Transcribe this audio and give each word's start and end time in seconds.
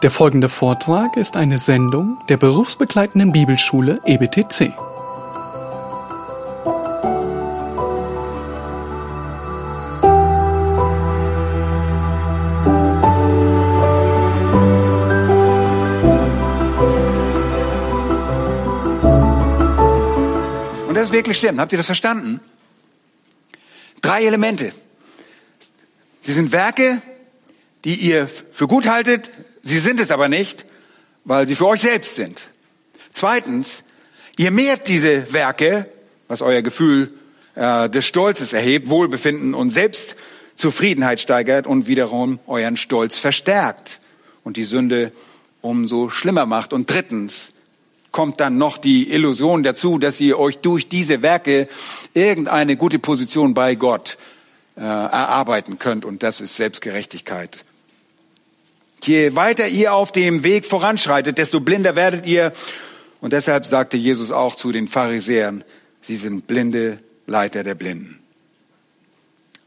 Der 0.00 0.12
folgende 0.12 0.48
Vortrag 0.48 1.16
ist 1.16 1.36
eine 1.36 1.58
Sendung 1.58 2.18
der 2.28 2.36
berufsbegleitenden 2.36 3.32
Bibelschule 3.32 4.00
EBTC. 4.06 4.72
Und 20.86 20.94
das 20.94 21.02
ist 21.02 21.12
wirklich 21.12 21.36
stimmt. 21.38 21.58
Habt 21.58 21.72
ihr 21.72 21.78
das 21.78 21.86
verstanden? 21.86 22.38
Drei 24.00 24.24
Elemente. 24.24 24.70
Sie 26.22 26.34
sind 26.34 26.52
Werke, 26.52 27.02
die 27.84 27.96
ihr 27.96 28.28
für 28.28 28.68
gut 28.68 28.86
haltet, 28.86 29.28
sie 29.62 29.78
sind 29.78 30.00
es 30.00 30.10
aber 30.10 30.28
nicht, 30.28 30.64
weil 31.24 31.46
sie 31.46 31.54
für 31.54 31.66
euch 31.66 31.82
selbst 31.82 32.14
sind. 32.14 32.48
Zweitens, 33.12 33.82
ihr 34.36 34.50
mehrt 34.50 34.88
diese 34.88 35.32
Werke, 35.32 35.88
was 36.28 36.42
euer 36.42 36.62
Gefühl 36.62 37.12
äh, 37.54 37.88
des 37.90 38.06
Stolzes 38.06 38.52
erhebt, 38.52 38.88
Wohlbefinden 38.88 39.54
und 39.54 39.70
Selbstzufriedenheit 39.70 41.20
steigert 41.20 41.66
und 41.66 41.86
wiederum 41.86 42.38
euren 42.46 42.76
Stolz 42.76 43.18
verstärkt 43.18 44.00
und 44.44 44.56
die 44.56 44.64
Sünde 44.64 45.12
umso 45.60 46.10
schlimmer 46.10 46.46
macht. 46.46 46.72
Und 46.72 46.90
drittens, 46.90 47.52
kommt 48.12 48.40
dann 48.40 48.58
noch 48.58 48.78
die 48.78 49.12
Illusion 49.12 49.62
dazu, 49.62 49.98
dass 49.98 50.20
ihr 50.20 50.38
euch 50.38 50.58
durch 50.58 50.88
diese 50.88 51.22
Werke 51.22 51.68
irgendeine 52.14 52.76
gute 52.76 52.98
Position 52.98 53.54
bei 53.54 53.74
Gott 53.74 54.18
äh, 54.76 54.80
erarbeiten 54.80 55.78
könnt. 55.78 56.04
Und 56.04 56.22
das 56.22 56.40
ist 56.40 56.56
Selbstgerechtigkeit. 56.56 57.64
Je 59.02 59.34
weiter 59.34 59.68
ihr 59.68 59.92
auf 59.94 60.12
dem 60.12 60.42
Weg 60.42 60.66
voranschreitet, 60.66 61.38
desto 61.38 61.60
blinder 61.60 61.96
werdet 61.96 62.26
ihr. 62.26 62.52
Und 63.20 63.32
deshalb 63.32 63.66
sagte 63.66 63.96
Jesus 63.96 64.30
auch 64.30 64.54
zu 64.54 64.72
den 64.72 64.88
Pharisäern, 64.88 65.64
sie 66.00 66.16
sind 66.16 66.46
blinde 66.46 66.98
Leiter 67.26 67.64
der 67.64 67.74
Blinden. 67.74 68.18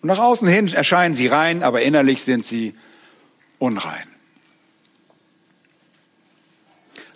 Und 0.02 0.08
nach 0.08 0.20
außen 0.20 0.48
hin 0.48 0.68
erscheinen 0.74 1.14
sie 1.14 1.28
rein, 1.28 1.64
aber 1.64 1.82
innerlich 1.82 2.24
sind 2.24 2.46
sie 2.46 2.74
unrein. 3.60 4.08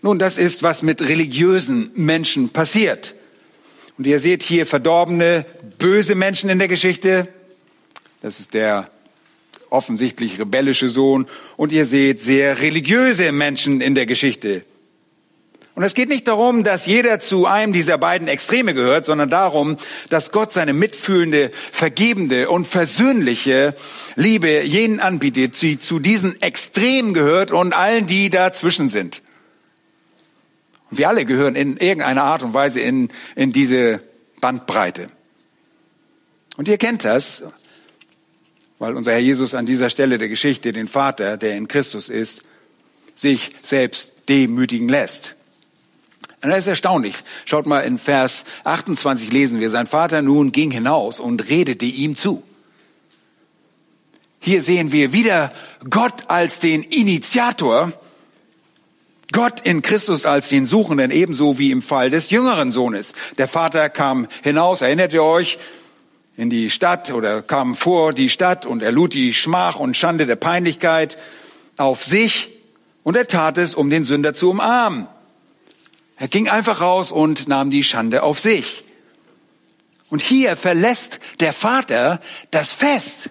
Nun, 0.01 0.19
das 0.19 0.37
ist, 0.37 0.61
was 0.61 0.83
mit 0.83 1.01
religiösen 1.01 1.89
Menschen 1.95 2.49
passiert. 2.49 3.15
Und 3.97 4.05
ihr 4.05 4.19
seht 4.19 4.43
hier 4.43 4.67
verdorbene, 4.67 5.45
böse 5.79 6.13
Menschen 6.13 6.49
in 6.49 6.59
der 6.59 6.67
Geschichte. 6.67 7.27
Das 8.21 8.39
ist 8.39 8.53
der 8.53 8.91
offensichtlich 9.69 10.39
rebellische 10.39 10.89
Sohn. 10.89 11.25
Und 11.57 11.71
ihr 11.71 11.85
seht 11.85 12.21
sehr 12.21 12.59
religiöse 12.59 13.31
Menschen 13.31 13.81
in 13.81 13.95
der 13.95 14.05
Geschichte. 14.05 14.63
Und 15.75 15.83
es 15.83 15.93
geht 15.93 16.07
nicht 16.07 16.27
darum, 16.29 16.63
dass 16.63 16.85
jeder 16.85 17.19
zu 17.19 17.47
einem 17.47 17.73
dieser 17.73 17.97
beiden 17.97 18.29
Extreme 18.29 18.73
gehört, 18.73 19.05
sondern 19.05 19.29
darum, 19.29 19.75
dass 20.09 20.31
Gott 20.31 20.53
seine 20.53 20.71
mitfühlende, 20.71 21.51
vergebende 21.53 22.49
und 22.49 22.65
versöhnliche 22.65 23.75
Liebe 24.15 24.61
jenen 24.61 25.01
anbietet, 25.01 25.61
die 25.61 25.77
zu 25.77 25.99
diesen 25.99 26.41
Extremen 26.41 27.13
gehört 27.13 27.51
und 27.51 27.73
allen, 27.73 28.07
die 28.07 28.29
dazwischen 28.29 28.87
sind. 28.87 29.21
Und 30.91 30.97
wir 30.97 31.09
alle 31.09 31.25
gehören 31.25 31.57
in 31.57 31.75
irgendeiner 31.75 32.23
Art 32.23 32.41
und 32.41 32.53
Weise 32.53 32.79
in, 32.79 33.09
in 33.35 33.51
diese 33.51 34.01
Bandbreite. 34.39 35.09
Und 36.55 36.69
ihr 36.69 36.77
kennt 36.77 37.03
das, 37.03 37.43
weil 38.79 38.95
unser 38.95 39.11
Herr 39.11 39.19
Jesus 39.19 39.53
an 39.53 39.65
dieser 39.65 39.89
Stelle 39.89 40.17
der 40.17 40.29
Geschichte 40.29 40.73
den 40.73 40.87
Vater, 40.87 41.37
der 41.37 41.55
in 41.57 41.67
Christus 41.67 42.09
ist, 42.09 42.41
sich 43.13 43.51
selbst 43.63 44.11
demütigen 44.27 44.89
lässt. 44.89 45.35
Und 46.41 46.49
das 46.49 46.59
ist 46.59 46.67
erstaunlich. 46.67 47.15
Schaut 47.45 47.65
mal 47.65 47.81
in 47.81 47.97
Vers 47.97 48.43
28 48.65 49.31
lesen 49.31 49.59
wir, 49.59 49.69
sein 49.69 49.87
Vater 49.87 50.21
nun 50.21 50.51
ging 50.51 50.71
hinaus 50.71 51.19
und 51.19 51.49
redete 51.49 51.85
ihm 51.85 52.15
zu. 52.15 52.43
Hier 54.39 54.61
sehen 54.61 54.91
wir 54.91 55.11
wieder 55.11 55.51
Gott 55.89 56.29
als 56.29 56.59
den 56.59 56.83
Initiator, 56.83 57.91
Gott 59.31 59.61
in 59.61 59.81
Christus 59.81 60.23
als 60.25 60.49
den 60.49 60.67
Suchenden, 60.67 61.09
ebenso 61.09 61.57
wie 61.57 61.71
im 61.71 61.81
Fall 61.81 62.11
des 62.11 62.29
jüngeren 62.29 62.71
Sohnes. 62.71 63.13
Der 63.39 63.47
Vater 63.47 63.89
kam 63.89 64.27
hinaus, 64.43 64.81
erinnert 64.81 65.13
ihr 65.13 65.23
euch, 65.23 65.57
in 66.37 66.49
die 66.49 66.69
Stadt 66.69 67.11
oder 67.11 67.41
kam 67.41 67.75
vor 67.75 68.13
die 68.13 68.29
Stadt 68.29 68.65
und 68.65 68.83
er 68.83 68.91
lud 68.91 69.13
die 69.13 69.33
Schmach 69.33 69.79
und 69.79 69.95
Schande 69.95 70.25
der 70.25 70.35
Peinlichkeit 70.35 71.17
auf 71.77 72.03
sich 72.03 72.49
und 73.03 73.15
er 73.15 73.27
tat 73.27 73.57
es, 73.57 73.75
um 73.75 73.89
den 73.89 74.03
Sünder 74.03 74.33
zu 74.33 74.49
umarmen. 74.49 75.07
Er 76.17 76.27
ging 76.27 76.49
einfach 76.49 76.81
raus 76.81 77.11
und 77.11 77.47
nahm 77.47 77.69
die 77.69 77.83
Schande 77.83 78.23
auf 78.23 78.39
sich. 78.39 78.83
Und 80.09 80.21
hier 80.21 80.55
verlässt 80.55 81.19
der 81.39 81.51
Vater 81.51 82.21
das 82.51 82.71
Fest. 82.71 83.29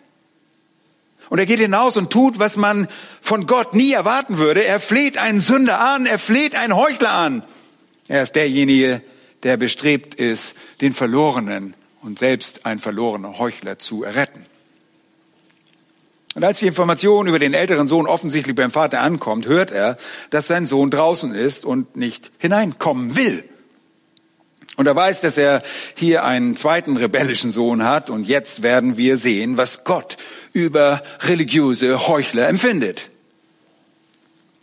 Und 1.31 1.39
er 1.39 1.47
geht 1.47 1.61
hinaus 1.61 1.97
und 1.97 2.11
tut, 2.11 2.39
was 2.39 2.57
man 2.57 2.89
von 3.23 3.47
Gott 3.47 3.75
nie 3.75 3.93
erwarten 3.93 4.37
würde. 4.39 4.65
Er 4.65 4.81
fleht 4.81 5.17
einen 5.17 5.41
Sünder 5.41 5.81
an, 5.81 6.05
er 6.05 6.19
fleht 6.19 6.55
einen 6.55 6.77
Heuchler 6.77 7.13
an. 7.13 7.43
Er 8.09 8.23
ist 8.23 8.35
derjenige, 8.35 9.01
der 9.43 9.57
bestrebt 9.57 10.15
ist, 10.15 10.55
den 10.81 10.93
Verlorenen 10.93 11.75
und 12.05 12.19
selbst 12.19 12.67
ein 12.67 12.79
verlorener 12.79 13.39
Heuchler 13.39 13.79
zu 13.79 14.05
erretten. 14.05 14.45
Und 16.35 16.45
als 16.45 16.59
die 16.59 16.67
Information 16.67 17.27
über 17.27 17.39
den 17.39 17.55
älteren 17.55 17.89
Sohn 17.89 18.07
offensichtlich 18.07 18.57
beim 18.57 18.71
Vater 18.71 19.01
ankommt, 19.01 19.47
hört 19.47 19.71
er, 19.71 19.97
dass 20.31 20.49
sein 20.49 20.67
Sohn 20.67 20.91
draußen 20.91 21.35
ist 21.35 21.65
und 21.65 21.97
nicht 21.97 22.31
hineinkommen 22.39 23.17
will. 23.17 23.45
Und 24.77 24.87
er 24.87 24.97
weiß, 24.97 25.21
dass 25.21 25.39
er 25.39 25.63
hier 25.95 26.25
einen 26.25 26.57
zweiten 26.57 26.97
rebellischen 26.97 27.53
Sohn 27.53 27.85
hat. 27.85 28.11
Und 28.11 28.27
jetzt 28.27 28.63
werden 28.63 28.97
wir 28.97 29.17
sehen, 29.17 29.57
was 29.57 29.85
Gott 29.85 30.17
über 30.53 31.03
religiöse 31.21 32.09
Heuchler 32.09 32.49
empfindet. 32.49 33.11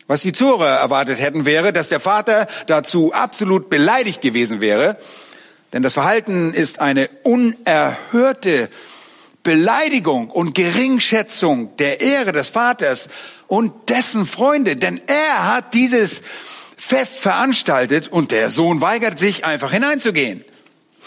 Was 0.08 0.22
die 0.24 0.34
Zuhörer 0.34 0.80
erwartet 0.80 1.22
hätten, 1.22 1.46
wäre, 1.46 1.72
dass 1.72 1.88
der 1.88 2.02
Vater 2.02 2.48
dazu 2.68 3.14
absolut 3.14 3.70
beleidigt 3.70 4.22
gewesen 4.22 4.60
wäre. 4.60 4.98
Denn 5.74 5.84
das 5.84 5.94
Verhalten 5.94 6.54
ist 6.54 6.80
eine 6.80 7.10
unerhörte 7.24 8.70
Beleidigung 9.44 10.30
und 10.30 10.54
Geringschätzung 10.54 11.76
der 11.78 12.02
Ehre 12.02 12.32
des 12.32 12.50
Vaters 12.50 13.08
und 13.48 13.90
dessen 13.90 14.26
Freunde. 14.26 14.76
Denn 14.76 15.00
er 15.08 15.54
hat 15.54 15.74
dieses 15.74 16.22
Fest 16.78 17.20
veranstaltet 17.20 18.08
und 18.08 18.32
der 18.32 18.50
Sohn 18.50 18.82
weigert 18.82 19.18
sich 19.18 19.46
einfach 19.46 19.72
hineinzugehen. 19.72 20.44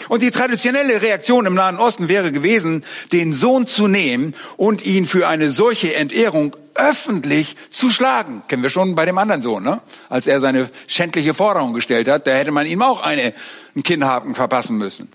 Und 0.08 0.22
die 0.22 0.30
traditionelle 0.30 1.02
Reaktion 1.02 1.46
im 1.46 1.54
Nahen 1.54 1.78
Osten 1.78 2.08
wäre 2.08 2.32
gewesen, 2.32 2.84
den 3.12 3.32
Sohn 3.32 3.66
zu 3.66 3.86
nehmen 3.86 4.34
und 4.56 4.84
ihn 4.84 5.04
für 5.04 5.28
eine 5.28 5.50
solche 5.50 5.94
Entehrung 5.94 6.56
öffentlich 6.74 7.56
zu 7.70 7.90
schlagen. 7.90 8.42
Kennen 8.48 8.62
wir 8.62 8.70
schon 8.70 8.94
bei 8.94 9.06
dem 9.06 9.18
anderen 9.18 9.42
Sohn, 9.42 9.62
ne? 9.62 9.80
Als 10.08 10.26
er 10.26 10.40
seine 10.40 10.68
schändliche 10.88 11.34
Forderung 11.34 11.72
gestellt 11.72 12.08
hat, 12.08 12.26
da 12.26 12.32
hätte 12.32 12.50
man 12.50 12.66
ihm 12.66 12.82
auch 12.82 13.00
eine, 13.00 13.32
einen 13.74 13.82
Kinnhaken 13.84 14.34
verpassen 14.34 14.76
müssen. 14.76 15.08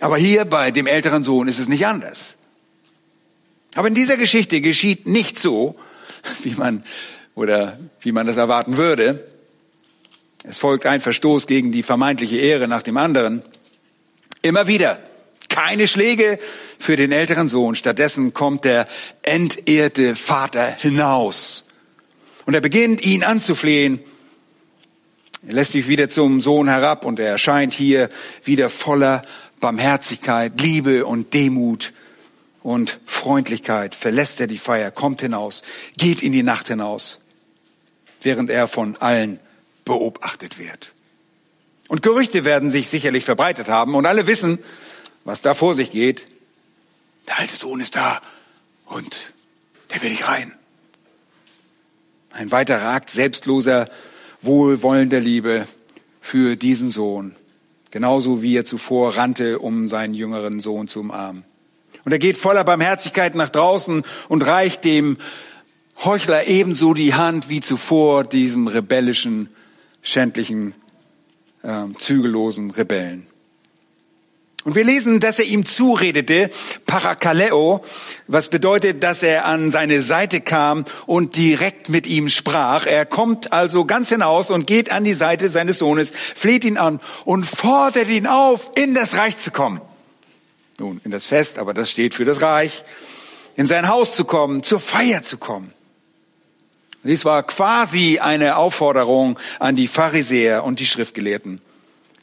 Aber 0.00 0.16
hier 0.16 0.44
bei 0.44 0.70
dem 0.70 0.86
älteren 0.86 1.22
Sohn 1.22 1.48
ist 1.48 1.58
es 1.58 1.68
nicht 1.68 1.86
anders. 1.86 2.34
Aber 3.74 3.88
in 3.88 3.94
dieser 3.94 4.16
Geschichte 4.16 4.60
geschieht 4.60 5.06
nicht 5.06 5.38
so, 5.38 5.76
wie 6.42 6.54
man, 6.54 6.84
oder 7.34 7.78
wie 8.00 8.12
man 8.12 8.26
das 8.26 8.36
erwarten 8.36 8.76
würde. 8.76 9.26
Es 10.44 10.58
folgt 10.58 10.86
ein 10.86 11.00
Verstoß 11.00 11.46
gegen 11.46 11.72
die 11.72 11.82
vermeintliche 11.82 12.36
Ehre 12.36 12.68
nach 12.68 12.82
dem 12.82 12.96
anderen. 12.96 13.42
Immer 14.42 14.66
wieder. 14.66 15.00
Keine 15.48 15.86
Schläge 15.86 16.38
für 16.78 16.96
den 16.96 17.12
älteren 17.12 17.48
Sohn. 17.48 17.74
Stattdessen 17.74 18.34
kommt 18.34 18.64
der 18.64 18.86
entehrte 19.22 20.14
Vater 20.14 20.66
hinaus. 20.66 21.64
Und 22.46 22.54
er 22.54 22.60
beginnt, 22.60 23.04
ihn 23.04 23.24
anzuflehen. 23.24 24.00
Er 25.46 25.54
lässt 25.54 25.72
sich 25.72 25.88
wieder 25.88 26.08
zum 26.08 26.40
Sohn 26.40 26.68
herab 26.68 27.04
und 27.04 27.18
er 27.18 27.28
erscheint 27.28 27.72
hier 27.72 28.08
wieder 28.44 28.70
voller 28.70 29.22
Barmherzigkeit, 29.60 30.60
Liebe 30.60 31.06
und 31.06 31.34
Demut 31.34 31.92
und 32.62 32.98
Freundlichkeit. 33.06 33.94
Verlässt 33.94 34.40
er 34.40 34.46
die 34.46 34.58
Feier, 34.58 34.90
kommt 34.90 35.20
hinaus, 35.20 35.62
geht 35.96 36.22
in 36.22 36.32
die 36.32 36.42
Nacht 36.42 36.68
hinaus, 36.68 37.20
während 38.22 38.50
er 38.50 38.68
von 38.68 38.96
allen 38.96 39.40
beobachtet 39.84 40.58
wird. 40.58 40.92
Und 41.88 42.02
Gerüchte 42.02 42.44
werden 42.44 42.70
sich 42.70 42.88
sicherlich 42.88 43.24
verbreitet 43.24 43.68
haben 43.68 43.94
und 43.94 44.06
alle 44.06 44.26
wissen, 44.26 44.58
was 45.24 45.42
da 45.42 45.54
vor 45.54 45.74
sich 45.74 45.90
geht. 45.90 46.26
Der 47.26 47.40
alte 47.40 47.56
Sohn 47.56 47.80
ist 47.80 47.96
da 47.96 48.20
und 48.86 49.32
der 49.90 50.02
will 50.02 50.10
nicht 50.10 50.28
rein. 50.28 50.54
Ein 52.32 52.50
weiterer 52.50 52.90
Akt 52.90 53.10
selbstloser, 53.10 53.88
wohlwollender 54.42 55.20
Liebe 55.20 55.66
für 56.20 56.56
diesen 56.56 56.90
Sohn. 56.90 57.34
Genauso 57.90 58.42
wie 58.42 58.54
er 58.54 58.66
zuvor 58.66 59.16
rannte, 59.16 59.58
um 59.58 59.88
seinen 59.88 60.12
jüngeren 60.12 60.60
Sohn 60.60 60.88
zu 60.88 61.00
umarmen. 61.00 61.44
Und 62.04 62.12
er 62.12 62.18
geht 62.18 62.36
voller 62.36 62.64
Barmherzigkeit 62.64 63.34
nach 63.34 63.48
draußen 63.48 64.04
und 64.28 64.42
reicht 64.42 64.84
dem 64.84 65.16
Heuchler 66.04 66.46
ebenso 66.46 66.94
die 66.94 67.14
Hand 67.14 67.48
wie 67.48 67.60
zuvor 67.60 68.24
diesem 68.24 68.68
rebellischen, 68.68 69.48
schändlichen, 70.02 70.74
äh, 71.62 71.84
zügellosen 71.98 72.70
Rebellen. 72.70 73.26
Und 74.64 74.74
wir 74.74 74.84
lesen, 74.84 75.18
dass 75.18 75.38
er 75.38 75.46
ihm 75.46 75.64
zuredete, 75.64 76.50
Parakaleo, 76.84 77.82
was 78.26 78.48
bedeutet, 78.48 79.02
dass 79.02 79.22
er 79.22 79.46
an 79.46 79.70
seine 79.70 80.02
Seite 80.02 80.42
kam 80.42 80.84
und 81.06 81.36
direkt 81.36 81.88
mit 81.88 82.06
ihm 82.06 82.28
sprach. 82.28 82.84
Er 82.84 83.06
kommt 83.06 83.52
also 83.52 83.86
ganz 83.86 84.10
hinaus 84.10 84.50
und 84.50 84.66
geht 84.66 84.90
an 84.90 85.04
die 85.04 85.14
Seite 85.14 85.48
seines 85.48 85.78
Sohnes, 85.78 86.12
fleht 86.34 86.64
ihn 86.64 86.76
an 86.76 87.00
und 87.24 87.46
fordert 87.46 88.08
ihn 88.08 88.26
auf, 88.26 88.72
in 88.74 88.92
das 88.92 89.14
Reich 89.14 89.38
zu 89.38 89.50
kommen. 89.52 89.80
Nun, 90.78 91.00
in 91.02 91.12
das 91.12 91.26
Fest, 91.26 91.58
aber 91.58 91.72
das 91.72 91.90
steht 91.90 92.14
für 92.14 92.24
das 92.24 92.42
Reich, 92.42 92.84
in 93.56 93.66
sein 93.66 93.88
Haus 93.88 94.14
zu 94.14 94.24
kommen, 94.24 94.62
zur 94.62 94.80
Feier 94.80 95.22
zu 95.22 95.38
kommen. 95.38 95.72
Dies 97.04 97.24
war 97.24 97.42
quasi 97.44 98.18
eine 98.18 98.56
Aufforderung 98.56 99.38
an 99.60 99.76
die 99.76 99.86
Pharisäer 99.86 100.64
und 100.64 100.80
die 100.80 100.86
Schriftgelehrten. 100.86 101.60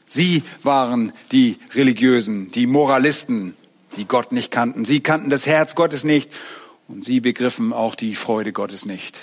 Sie 0.07 0.43
waren 0.63 1.13
die 1.31 1.57
Religiösen, 1.73 2.51
die 2.51 2.67
Moralisten, 2.67 3.55
die 3.97 4.05
Gott 4.05 4.31
nicht 4.31 4.51
kannten. 4.51 4.85
Sie 4.85 4.99
kannten 4.99 5.29
das 5.29 5.45
Herz 5.45 5.75
Gottes 5.75 6.03
nicht 6.03 6.29
und 6.87 7.03
sie 7.03 7.19
begriffen 7.19 7.73
auch 7.73 7.95
die 7.95 8.15
Freude 8.15 8.53
Gottes 8.53 8.85
nicht. 8.85 9.17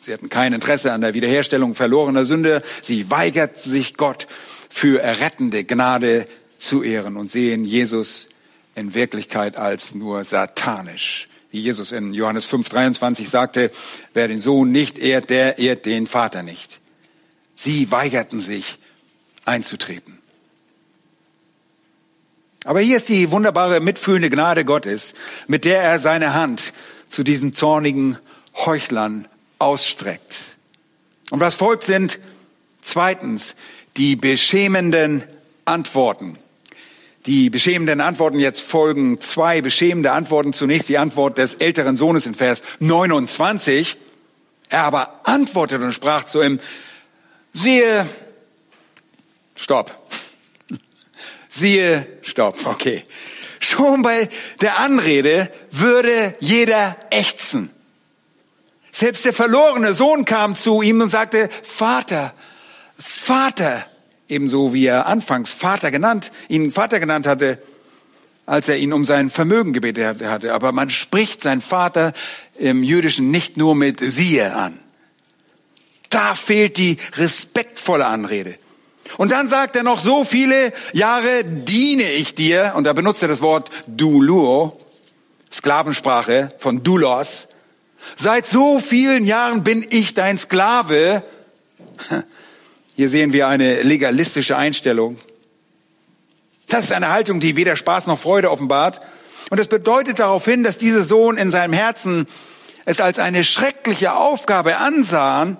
Sie 0.00 0.12
hatten 0.12 0.30
kein 0.30 0.54
Interesse 0.54 0.92
an 0.92 1.02
der 1.02 1.12
Wiederherstellung 1.14 1.74
verlorener 1.74 2.24
Sünde. 2.24 2.62
Sie 2.80 3.10
weigerten 3.10 3.70
sich 3.70 3.94
Gott 3.94 4.26
für 4.70 5.00
errettende 5.00 5.64
Gnade 5.64 6.26
zu 6.58 6.82
ehren 6.82 7.16
und 7.16 7.30
sehen 7.30 7.64
Jesus 7.64 8.28
in 8.74 8.94
Wirklichkeit 8.94 9.56
als 9.56 9.94
nur 9.94 10.24
satanisch. 10.24 11.29
Wie 11.50 11.60
Jesus 11.60 11.92
in 11.92 12.14
Johannes 12.14 12.46
5, 12.46 12.68
23 12.68 13.28
sagte, 13.28 13.70
wer 14.14 14.28
den 14.28 14.40
Sohn 14.40 14.70
nicht 14.70 14.98
ehrt, 14.98 15.30
der 15.30 15.58
ehrt 15.58 15.86
den 15.86 16.06
Vater 16.06 16.42
nicht. 16.42 16.80
Sie 17.56 17.90
weigerten 17.90 18.40
sich, 18.40 18.78
einzutreten. 19.44 20.18
Aber 22.64 22.80
hier 22.80 22.98
ist 22.98 23.08
die 23.08 23.30
wunderbare, 23.30 23.80
mitfühlende 23.80 24.30
Gnade 24.30 24.64
Gottes, 24.64 25.14
mit 25.48 25.64
der 25.64 25.82
er 25.82 25.98
seine 25.98 26.34
Hand 26.34 26.72
zu 27.08 27.24
diesen 27.24 27.54
zornigen 27.54 28.18
Heuchlern 28.54 29.26
ausstreckt. 29.58 30.36
Und 31.30 31.40
was 31.40 31.54
folgt 31.54 31.84
sind 31.84 32.18
zweitens 32.82 33.54
die 33.96 34.16
beschämenden 34.16 35.24
Antworten. 35.64 36.38
Die 37.26 37.50
beschämenden 37.50 38.00
Antworten 38.00 38.38
jetzt 38.38 38.62
folgen 38.62 39.20
zwei 39.20 39.60
beschämende 39.60 40.12
Antworten. 40.12 40.52
Zunächst 40.52 40.88
die 40.88 40.98
Antwort 40.98 41.38
des 41.38 41.54
älteren 41.54 41.96
Sohnes 41.96 42.26
in 42.26 42.34
Vers 42.34 42.62
29. 42.78 43.96
Er 44.70 44.84
aber 44.84 45.20
antwortete 45.24 45.84
und 45.84 45.92
sprach 45.92 46.24
zu 46.24 46.42
ihm, 46.42 46.60
siehe, 47.52 48.06
Stopp. 49.60 49.94
Siehe, 51.50 52.06
stopp, 52.22 52.64
okay. 52.64 53.04
Schon 53.58 54.00
bei 54.00 54.30
der 54.62 54.78
Anrede 54.78 55.52
würde 55.70 56.34
jeder 56.40 56.96
ächzen. 57.10 57.70
Selbst 58.90 59.26
der 59.26 59.34
verlorene 59.34 59.92
Sohn 59.92 60.24
kam 60.24 60.54
zu 60.54 60.80
ihm 60.80 61.02
und 61.02 61.10
sagte, 61.10 61.50
Vater, 61.62 62.32
Vater, 62.98 63.84
ebenso 64.30 64.72
wie 64.72 64.86
er 64.86 65.06
anfangs 65.06 65.52
Vater 65.52 65.90
genannt, 65.90 66.32
ihn 66.48 66.70
Vater 66.70 67.00
genannt 67.00 67.26
hatte, 67.26 67.58
als 68.46 68.68
er 68.68 68.78
ihn 68.78 68.92
um 68.92 69.04
sein 69.04 69.30
Vermögen 69.30 69.72
gebetet 69.72 70.22
hatte. 70.24 70.54
Aber 70.54 70.72
man 70.72 70.90
spricht 70.90 71.42
seinen 71.42 71.60
Vater 71.60 72.12
im 72.58 72.82
Jüdischen 72.82 73.30
nicht 73.30 73.56
nur 73.56 73.74
mit 73.74 74.00
siehe 74.00 74.54
an. 74.54 74.78
Da 76.08 76.34
fehlt 76.34 76.76
die 76.76 76.98
respektvolle 77.16 78.06
Anrede. 78.06 78.56
Und 79.16 79.32
dann 79.32 79.48
sagt 79.48 79.76
er 79.76 79.82
noch, 79.82 80.00
so 80.00 80.24
viele 80.24 80.72
Jahre 80.92 81.44
diene 81.44 82.10
ich 82.12 82.34
dir, 82.34 82.74
und 82.76 82.84
da 82.84 82.92
benutzt 82.92 83.22
er 83.22 83.28
das 83.28 83.42
Wort 83.42 83.70
duluo, 83.86 84.80
Sklavensprache 85.52 86.50
von 86.58 86.82
dulos. 86.82 87.48
Seit 88.16 88.46
so 88.46 88.78
vielen 88.78 89.24
Jahren 89.24 89.62
bin 89.62 89.84
ich 89.88 90.14
dein 90.14 90.38
Sklave. 90.38 91.22
Hier 92.96 93.08
sehen 93.08 93.32
wir 93.32 93.48
eine 93.48 93.82
legalistische 93.82 94.56
Einstellung. 94.56 95.16
Das 96.68 96.84
ist 96.84 96.92
eine 96.92 97.10
Haltung, 97.10 97.40
die 97.40 97.56
weder 97.56 97.76
Spaß 97.76 98.06
noch 98.06 98.18
Freude 98.18 98.50
offenbart. 98.50 99.00
Und 99.48 99.58
es 99.58 99.68
bedeutet 99.68 100.18
darauf 100.18 100.44
hin, 100.44 100.62
dass 100.62 100.78
dieser 100.78 101.04
Sohn 101.04 101.36
in 101.36 101.50
seinem 101.50 101.72
Herzen 101.72 102.26
es 102.84 103.00
als 103.00 103.18
eine 103.18 103.44
schreckliche 103.44 104.14
Aufgabe 104.14 104.76
ansah 104.76 105.56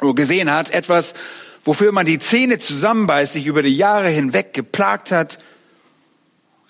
oder 0.00 0.14
gesehen 0.14 0.50
hat, 0.50 0.70
etwas 0.70 1.14
wofür 1.66 1.90
man 1.92 2.06
die 2.06 2.20
Zähne 2.20 2.58
zusammenbeißt, 2.58 3.32
sich 3.32 3.46
über 3.46 3.62
die 3.62 3.76
Jahre 3.76 4.08
hinweg 4.08 4.54
geplagt 4.54 5.10
hat, 5.10 5.38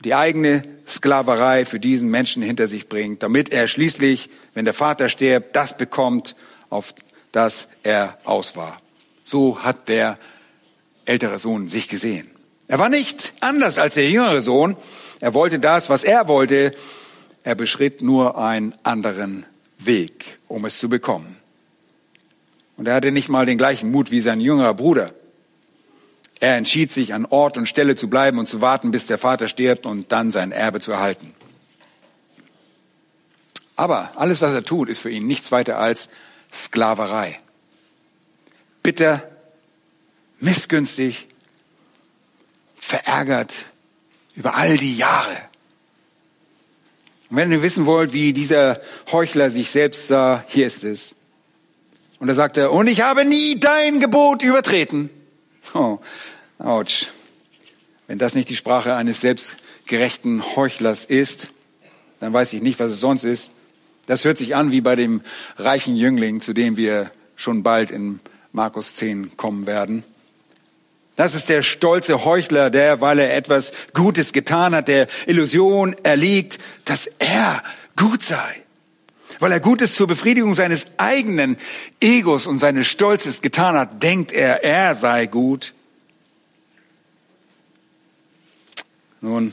die 0.00 0.14
eigene 0.14 0.64
Sklaverei 0.86 1.64
für 1.64 1.78
diesen 1.78 2.10
Menschen 2.10 2.42
hinter 2.42 2.66
sich 2.66 2.88
bringt, 2.88 3.22
damit 3.22 3.50
er 3.50 3.68
schließlich, 3.68 4.30
wenn 4.54 4.64
der 4.64 4.74
Vater 4.74 5.08
stirbt, 5.08 5.54
das 5.54 5.76
bekommt, 5.76 6.34
auf 6.70 6.94
das 7.32 7.68
er 7.82 8.18
aus 8.24 8.56
war. 8.56 8.80
So 9.26 9.64
hat 9.64 9.88
der 9.88 10.20
ältere 11.04 11.40
Sohn 11.40 11.68
sich 11.68 11.88
gesehen. 11.88 12.30
Er 12.68 12.78
war 12.78 12.88
nicht 12.88 13.34
anders 13.40 13.76
als 13.76 13.94
der 13.94 14.08
jüngere 14.08 14.40
Sohn. 14.40 14.76
Er 15.18 15.34
wollte 15.34 15.58
das, 15.58 15.90
was 15.90 16.04
er 16.04 16.28
wollte. 16.28 16.72
Er 17.42 17.56
beschritt 17.56 18.02
nur 18.02 18.38
einen 18.38 18.72
anderen 18.84 19.44
Weg, 19.78 20.38
um 20.46 20.64
es 20.64 20.78
zu 20.78 20.88
bekommen. 20.88 21.36
Und 22.76 22.86
er 22.86 22.94
hatte 22.94 23.10
nicht 23.10 23.28
mal 23.28 23.46
den 23.46 23.58
gleichen 23.58 23.90
Mut 23.90 24.12
wie 24.12 24.20
sein 24.20 24.40
jüngerer 24.40 24.74
Bruder. 24.74 25.12
Er 26.38 26.54
entschied 26.54 26.92
sich, 26.92 27.12
an 27.12 27.24
Ort 27.24 27.58
und 27.58 27.66
Stelle 27.66 27.96
zu 27.96 28.08
bleiben 28.08 28.38
und 28.38 28.48
zu 28.48 28.60
warten, 28.60 28.92
bis 28.92 29.06
der 29.06 29.18
Vater 29.18 29.48
stirbt 29.48 29.86
und 29.86 30.12
dann 30.12 30.30
sein 30.30 30.52
Erbe 30.52 30.78
zu 30.78 30.92
erhalten. 30.92 31.34
Aber 33.74 34.12
alles, 34.14 34.40
was 34.40 34.52
er 34.52 34.62
tut, 34.62 34.88
ist 34.88 34.98
für 34.98 35.10
ihn 35.10 35.26
nichts 35.26 35.50
weiter 35.50 35.80
als 35.80 36.08
Sklaverei. 36.52 37.40
Bitter, 38.86 39.28
missgünstig, 40.38 41.26
verärgert 42.76 43.52
über 44.36 44.54
all 44.54 44.76
die 44.76 44.96
Jahre. 44.96 45.36
Und 47.28 47.36
wenn 47.36 47.50
ihr 47.50 47.64
wissen 47.64 47.84
wollt, 47.86 48.12
wie 48.12 48.32
dieser 48.32 48.80
Heuchler 49.10 49.50
sich 49.50 49.72
selbst 49.72 50.06
sah, 50.06 50.44
hier 50.46 50.68
ist 50.68 50.84
es. 50.84 51.16
Und 52.20 52.28
da 52.28 52.36
sagt 52.36 52.58
er, 52.58 52.70
und 52.70 52.86
ich 52.86 53.00
habe 53.00 53.24
nie 53.24 53.58
dein 53.58 53.98
Gebot 53.98 54.44
übertreten. 54.44 55.10
Oh, 55.74 55.98
ouch. 56.60 57.08
Wenn 58.06 58.18
das 58.18 58.36
nicht 58.36 58.48
die 58.50 58.54
Sprache 58.54 58.94
eines 58.94 59.20
selbstgerechten 59.20 60.54
Heuchlers 60.54 61.04
ist, 61.04 61.48
dann 62.20 62.32
weiß 62.32 62.52
ich 62.52 62.62
nicht, 62.62 62.78
was 62.78 62.92
es 62.92 63.00
sonst 63.00 63.24
ist. 63.24 63.50
Das 64.06 64.24
hört 64.24 64.38
sich 64.38 64.54
an 64.54 64.70
wie 64.70 64.80
bei 64.80 64.94
dem 64.94 65.22
reichen 65.56 65.96
Jüngling, 65.96 66.40
zu 66.40 66.52
dem 66.52 66.76
wir 66.76 67.10
schon 67.34 67.64
bald 67.64 67.90
in 67.90 68.20
Markus 68.56 68.96
10 68.96 69.36
kommen 69.36 69.66
werden. 69.66 70.02
Das 71.14 71.34
ist 71.34 71.50
der 71.50 71.62
stolze 71.62 72.24
Heuchler, 72.24 72.70
der, 72.70 73.02
weil 73.02 73.18
er 73.18 73.36
etwas 73.36 73.70
Gutes 73.92 74.32
getan 74.32 74.74
hat, 74.74 74.88
der 74.88 75.08
Illusion 75.26 75.94
erliegt, 76.02 76.58
dass 76.86 77.06
er 77.18 77.62
gut 77.96 78.22
sei 78.22 78.62
weil 79.38 79.52
er 79.52 79.60
Gutes 79.60 79.92
zur 79.92 80.06
Befriedigung 80.06 80.54
seines 80.54 80.86
eigenen 80.96 81.58
Egos 82.00 82.46
und 82.46 82.58
seines 82.58 82.86
Stolzes 82.86 83.42
getan 83.42 83.76
hat, 83.76 84.02
denkt 84.02 84.32
er, 84.32 84.64
er 84.64 84.94
sei 84.96 85.26
gut. 85.26 85.74
Nun, 89.20 89.52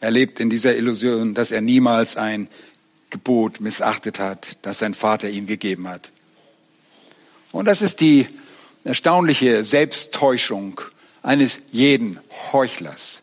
er 0.00 0.10
lebt 0.10 0.40
in 0.40 0.48
dieser 0.48 0.74
Illusion, 0.76 1.34
dass 1.34 1.50
er 1.50 1.60
niemals 1.60 2.16
ein 2.16 2.48
Gebot 3.10 3.60
missachtet 3.60 4.18
hat, 4.18 4.56
das 4.62 4.78
sein 4.78 4.94
Vater 4.94 5.28
ihm 5.28 5.46
gegeben 5.46 5.86
hat. 5.86 6.10
Und 7.56 7.64
das 7.64 7.80
ist 7.80 8.00
die 8.00 8.26
erstaunliche 8.84 9.64
Selbsttäuschung 9.64 10.78
eines 11.22 11.58
jeden 11.72 12.20
Heuchlers. 12.52 13.22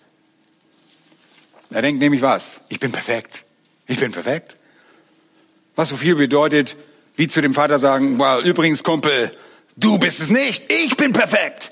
Er 1.69 1.83
denkt 1.83 2.01
nämlich 2.01 2.23
was? 2.23 2.59
Ich 2.67 2.79
bin 2.79 2.91
perfekt. 2.91 3.43
Ich 3.85 3.99
bin 3.99 4.11
perfekt. 4.11 4.57
Was 5.75 5.89
so 5.89 5.97
viel 5.97 6.15
bedeutet, 6.15 6.75
wie 7.15 7.27
zu 7.27 7.41
dem 7.41 7.53
Vater 7.53 7.77
sagen, 7.77 8.17
well, 8.17 8.43
übrigens 8.43 8.81
Kumpel, 8.81 9.31
du 9.75 9.99
bist 9.99 10.19
es 10.19 10.31
nicht, 10.31 10.73
ich 10.73 10.97
bin 10.97 11.13
perfekt. 11.13 11.69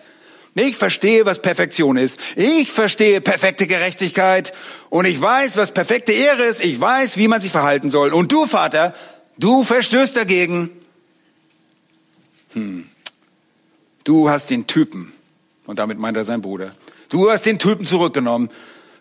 Ich 0.53 0.75
verstehe, 0.75 1.25
was 1.25 1.41
Perfektion 1.41 1.97
ist. 1.97 2.19
Ich 2.35 2.71
verstehe 2.71 3.21
perfekte 3.21 3.65
Gerechtigkeit 3.65 4.53
und 4.91 5.05
ich 5.05 5.19
weiß, 5.19 5.57
was 5.57 5.71
perfekte 5.71 6.11
Ehre 6.11 6.43
ist. 6.43 6.63
Ich 6.63 6.79
weiß, 6.79 7.17
wie 7.17 7.27
man 7.27 7.41
sich 7.41 7.51
verhalten 7.51 7.89
soll. 7.89 8.13
Und 8.13 8.31
du, 8.31 8.45
Vater, 8.45 8.93
du 9.39 9.63
verstößt 9.63 10.15
dagegen. 10.15 10.69
Hm. 12.53 12.89
Du 14.03 14.29
hast 14.29 14.49
den 14.49 14.67
Typen, 14.67 15.13
und 15.65 15.79
damit 15.79 15.99
meint 15.99 16.17
er 16.17 16.25
sein 16.25 16.41
Bruder, 16.41 16.73
du 17.09 17.29
hast 17.29 17.45
den 17.45 17.59
Typen 17.59 17.85
zurückgenommen. 17.85 18.49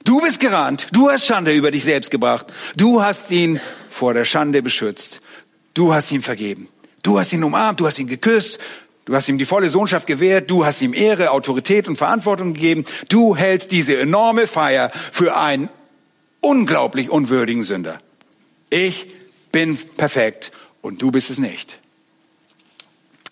Du 0.05 0.21
bist 0.21 0.41
gerannt, 0.41 0.89
du 0.93 1.11
hast 1.11 1.27
Schande 1.27 1.53
über 1.53 1.71
dich 1.71 1.85
selbst 1.85 2.11
gebracht, 2.11 2.47
du 2.77 3.03
hast 3.03 3.31
ihn 3.31 3.61
vor 3.91 4.15
der 4.15 4.25
Schande 4.25 4.63
beschützt, 4.63 5.21
du 5.75 5.93
hast 5.93 6.11
ihm 6.11 6.23
vergeben, 6.23 6.69
du 7.03 7.19
hast 7.19 7.33
ihn 7.33 7.45
umarmt, 7.45 7.81
du 7.81 7.87
hast 7.87 7.99
ihn 7.99 8.07
geküsst, 8.07 8.59
du 9.05 9.15
hast 9.15 9.29
ihm 9.29 9.37
die 9.37 9.45
volle 9.45 9.69
Sohnschaft 9.69 10.07
gewährt, 10.07 10.51
du 10.51 10.65
hast 10.65 10.81
ihm 10.81 10.95
Ehre, 10.95 11.31
Autorität 11.33 11.87
und 11.87 11.97
Verantwortung 11.97 12.55
gegeben, 12.55 12.87
du 13.11 13.37
hältst 13.37 13.73
diese 13.73 13.99
enorme 13.99 14.47
Feier 14.47 14.91
für 15.13 15.37
einen 15.37 15.69
unglaublich 16.41 17.11
unwürdigen 17.11 17.65
Sünder. 17.65 18.01
Ich 18.71 19.07
bin 19.53 19.77
perfekt 19.77 20.53
und 20.81 21.03
du 21.03 21.11
bist 21.11 21.29
es 21.29 21.39
nicht. 21.39 21.80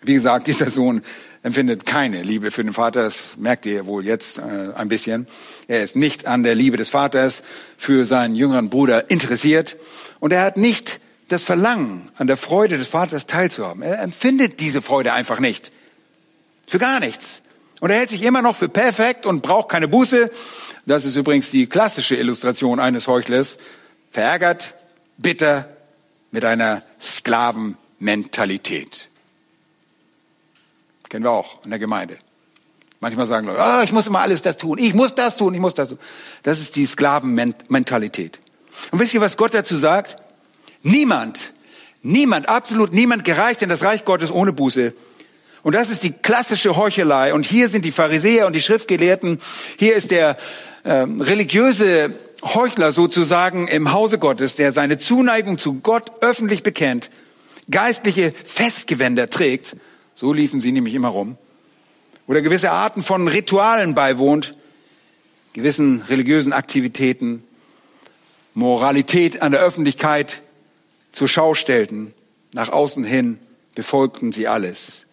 Wie 0.01 0.13
gesagt, 0.13 0.47
dieser 0.47 0.69
Sohn 0.69 1.01
empfindet 1.43 1.85
keine 1.85 2.21
Liebe 2.21 2.51
für 2.51 2.63
den 2.63 2.73
Vater. 2.73 3.03
Das 3.03 3.37
merkt 3.37 3.65
ihr 3.65 3.85
wohl 3.85 4.05
jetzt 4.05 4.37
äh, 4.37 4.73
ein 4.75 4.87
bisschen. 4.87 5.27
Er 5.67 5.83
ist 5.83 5.95
nicht 5.95 6.27
an 6.27 6.43
der 6.43 6.55
Liebe 6.55 6.77
des 6.77 6.89
Vaters 6.89 7.43
für 7.77 8.05
seinen 8.05 8.35
jüngeren 8.35 8.69
Bruder 8.69 9.09
interessiert. 9.09 9.75
Und 10.19 10.31
er 10.31 10.43
hat 10.43 10.57
nicht 10.57 10.99
das 11.27 11.43
Verlangen, 11.43 12.09
an 12.17 12.27
der 12.27 12.37
Freude 12.37 12.77
des 12.77 12.87
Vaters 12.87 13.27
teilzuhaben. 13.27 13.83
Er 13.83 14.01
empfindet 14.01 14.59
diese 14.59 14.81
Freude 14.81 15.13
einfach 15.13 15.39
nicht. 15.39 15.71
Für 16.65 16.79
gar 16.79 16.99
nichts. 16.99 17.41
Und 17.79 17.91
er 17.91 17.97
hält 17.97 18.09
sich 18.09 18.23
immer 18.23 18.41
noch 18.41 18.55
für 18.55 18.69
perfekt 18.69 19.25
und 19.25 19.41
braucht 19.41 19.69
keine 19.69 19.87
Buße. 19.87 20.31
Das 20.85 21.05
ist 21.05 21.15
übrigens 21.15 21.49
die 21.49 21.67
klassische 21.67 22.15
Illustration 22.15 22.79
eines 22.79 23.07
Heuchlers. 23.07 23.57
Verärgert, 24.11 24.75
bitter, 25.17 25.69
mit 26.31 26.45
einer 26.45 26.83
Sklavenmentalität. 27.01 29.09
Kennen 31.09 31.25
wir 31.25 31.31
auch 31.31 31.63
in 31.63 31.71
der 31.71 31.79
Gemeinde. 31.79 32.17
Manchmal 33.01 33.27
sagen 33.27 33.47
Leute, 33.47 33.61
oh, 33.61 33.81
ich 33.83 33.91
muss 33.91 34.07
immer 34.07 34.19
alles 34.19 34.41
das 34.41 34.57
tun, 34.57 34.77
ich 34.77 34.93
muss 34.93 35.15
das 35.15 35.37
tun, 35.37 35.53
ich 35.53 35.59
muss 35.59 35.73
das 35.73 35.89
tun. 35.89 35.99
Das 36.43 36.59
ist 36.59 36.75
die 36.75 36.85
Sklavenmentalität. 36.85 38.39
Und 38.91 38.99
wisst 38.99 39.13
ihr, 39.13 39.21
was 39.21 39.35
Gott 39.35 39.53
dazu 39.53 39.77
sagt? 39.77 40.17
Niemand, 40.83 41.53
niemand, 42.03 42.47
absolut 42.47 42.93
niemand 42.93 43.23
gereicht 43.23 43.61
in 43.61 43.69
das 43.69 43.83
Reich 43.83 44.05
Gottes 44.05 44.31
ohne 44.31 44.53
Buße. 44.53 44.93
Und 45.63 45.75
das 45.75 45.89
ist 45.89 46.03
die 46.03 46.11
klassische 46.11 46.75
Heuchelei. 46.75 47.33
Und 47.33 47.45
hier 47.45 47.69
sind 47.69 47.85
die 47.85 47.91
Pharisäer 47.91 48.45
und 48.47 48.53
die 48.53 48.61
Schriftgelehrten. 48.61 49.39
Hier 49.77 49.95
ist 49.95 50.11
der 50.11 50.37
äh, 50.83 50.91
religiöse 50.91 52.13
Heuchler 52.43 52.91
sozusagen 52.91 53.67
im 53.67 53.91
Hause 53.91 54.19
Gottes, 54.19 54.55
der 54.55 54.71
seine 54.71 54.97
Zuneigung 54.97 55.57
zu 55.57 55.75
Gott 55.75 56.11
öffentlich 56.21 56.63
bekennt, 56.63 57.09
geistliche 57.69 58.33
Festgewänder 58.45 59.29
trägt 59.29 59.75
so 60.19 60.33
liefen 60.33 60.59
sie 60.59 60.73
nämlich 60.73 60.95
immer 60.95 61.07
rum. 61.07 61.37
Oder 62.27 62.41
gewisse 62.41 62.71
Arten 62.71 63.03
von 63.03 63.29
Ritualen 63.29 63.95
beiwohnt, 63.95 64.53
gewissen 65.53 66.01
religiösen 66.09 66.51
Aktivitäten, 66.51 67.41
Moralität 68.53 69.41
an 69.41 69.53
der 69.53 69.61
Öffentlichkeit 69.61 70.41
zur 71.13 71.29
Schau 71.29 71.55
stellten. 71.55 72.13
Nach 72.51 72.67
außen 72.67 73.05
hin 73.05 73.39
befolgten 73.75 74.33
sie 74.33 74.49
alles. 74.49 75.05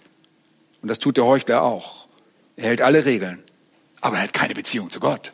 Und 0.82 0.88
das 0.88 0.98
tut 0.98 1.18
der 1.18 1.24
Heuchler 1.24 1.62
auch. 1.62 2.08
Er 2.56 2.70
hält 2.70 2.82
alle 2.82 3.04
Regeln, 3.04 3.44
aber 4.00 4.16
er 4.16 4.24
hat 4.24 4.32
keine 4.32 4.54
Beziehung 4.54 4.90
zu 4.90 4.98
Gott. 4.98 5.32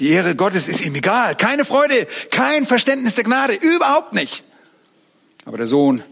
Die 0.00 0.08
Ehre 0.08 0.34
Gottes 0.34 0.66
ist 0.66 0.84
ihm 0.84 0.96
egal. 0.96 1.36
Keine 1.36 1.64
Freude, 1.64 2.08
kein 2.32 2.66
Verständnis 2.66 3.14
der 3.14 3.22
Gnade, 3.22 3.54
überhaupt 3.54 4.14
nicht. 4.14 4.42
Aber 5.44 5.58
der 5.58 5.68
Sohn 5.68 6.02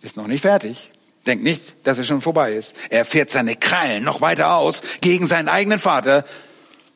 ist 0.00 0.16
noch 0.16 0.26
nicht 0.26 0.40
fertig. 0.40 0.91
Denkt 1.26 1.44
nicht, 1.44 1.74
dass 1.84 1.98
er 1.98 2.04
schon 2.04 2.20
vorbei 2.20 2.52
ist. 2.52 2.74
Er 2.90 3.04
fährt 3.04 3.30
seine 3.30 3.56
Krallen 3.56 4.02
noch 4.02 4.20
weiter 4.20 4.56
aus 4.56 4.82
gegen 5.00 5.28
seinen 5.28 5.48
eigenen 5.48 5.78
Vater, 5.78 6.24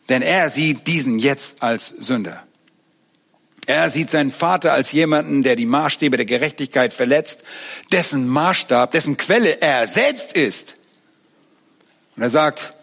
denn 0.09 0.23
er 0.23 0.51
sieht 0.51 0.87
diesen 0.87 1.19
jetzt 1.19 1.63
als 1.63 1.89
Sünder. 1.89 2.43
Er 3.67 3.91
sieht 3.91 4.11
seinen 4.11 4.31
Vater 4.31 4.73
als 4.73 4.93
jemanden, 4.93 5.43
der 5.43 5.57
die 5.57 5.67
Maßstäbe 5.67 6.17
der 6.17 6.27
Gerechtigkeit 6.27 6.93
verletzt, 6.93 7.41
dessen 7.91 8.29
Maßstab, 8.29 8.93
dessen 8.93 9.17
Quelle 9.17 9.61
er 9.61 9.89
selbst 9.89 10.33
ist. 10.33 10.77
Und 12.17 12.23
er 12.23 12.31
sagt, 12.31 12.75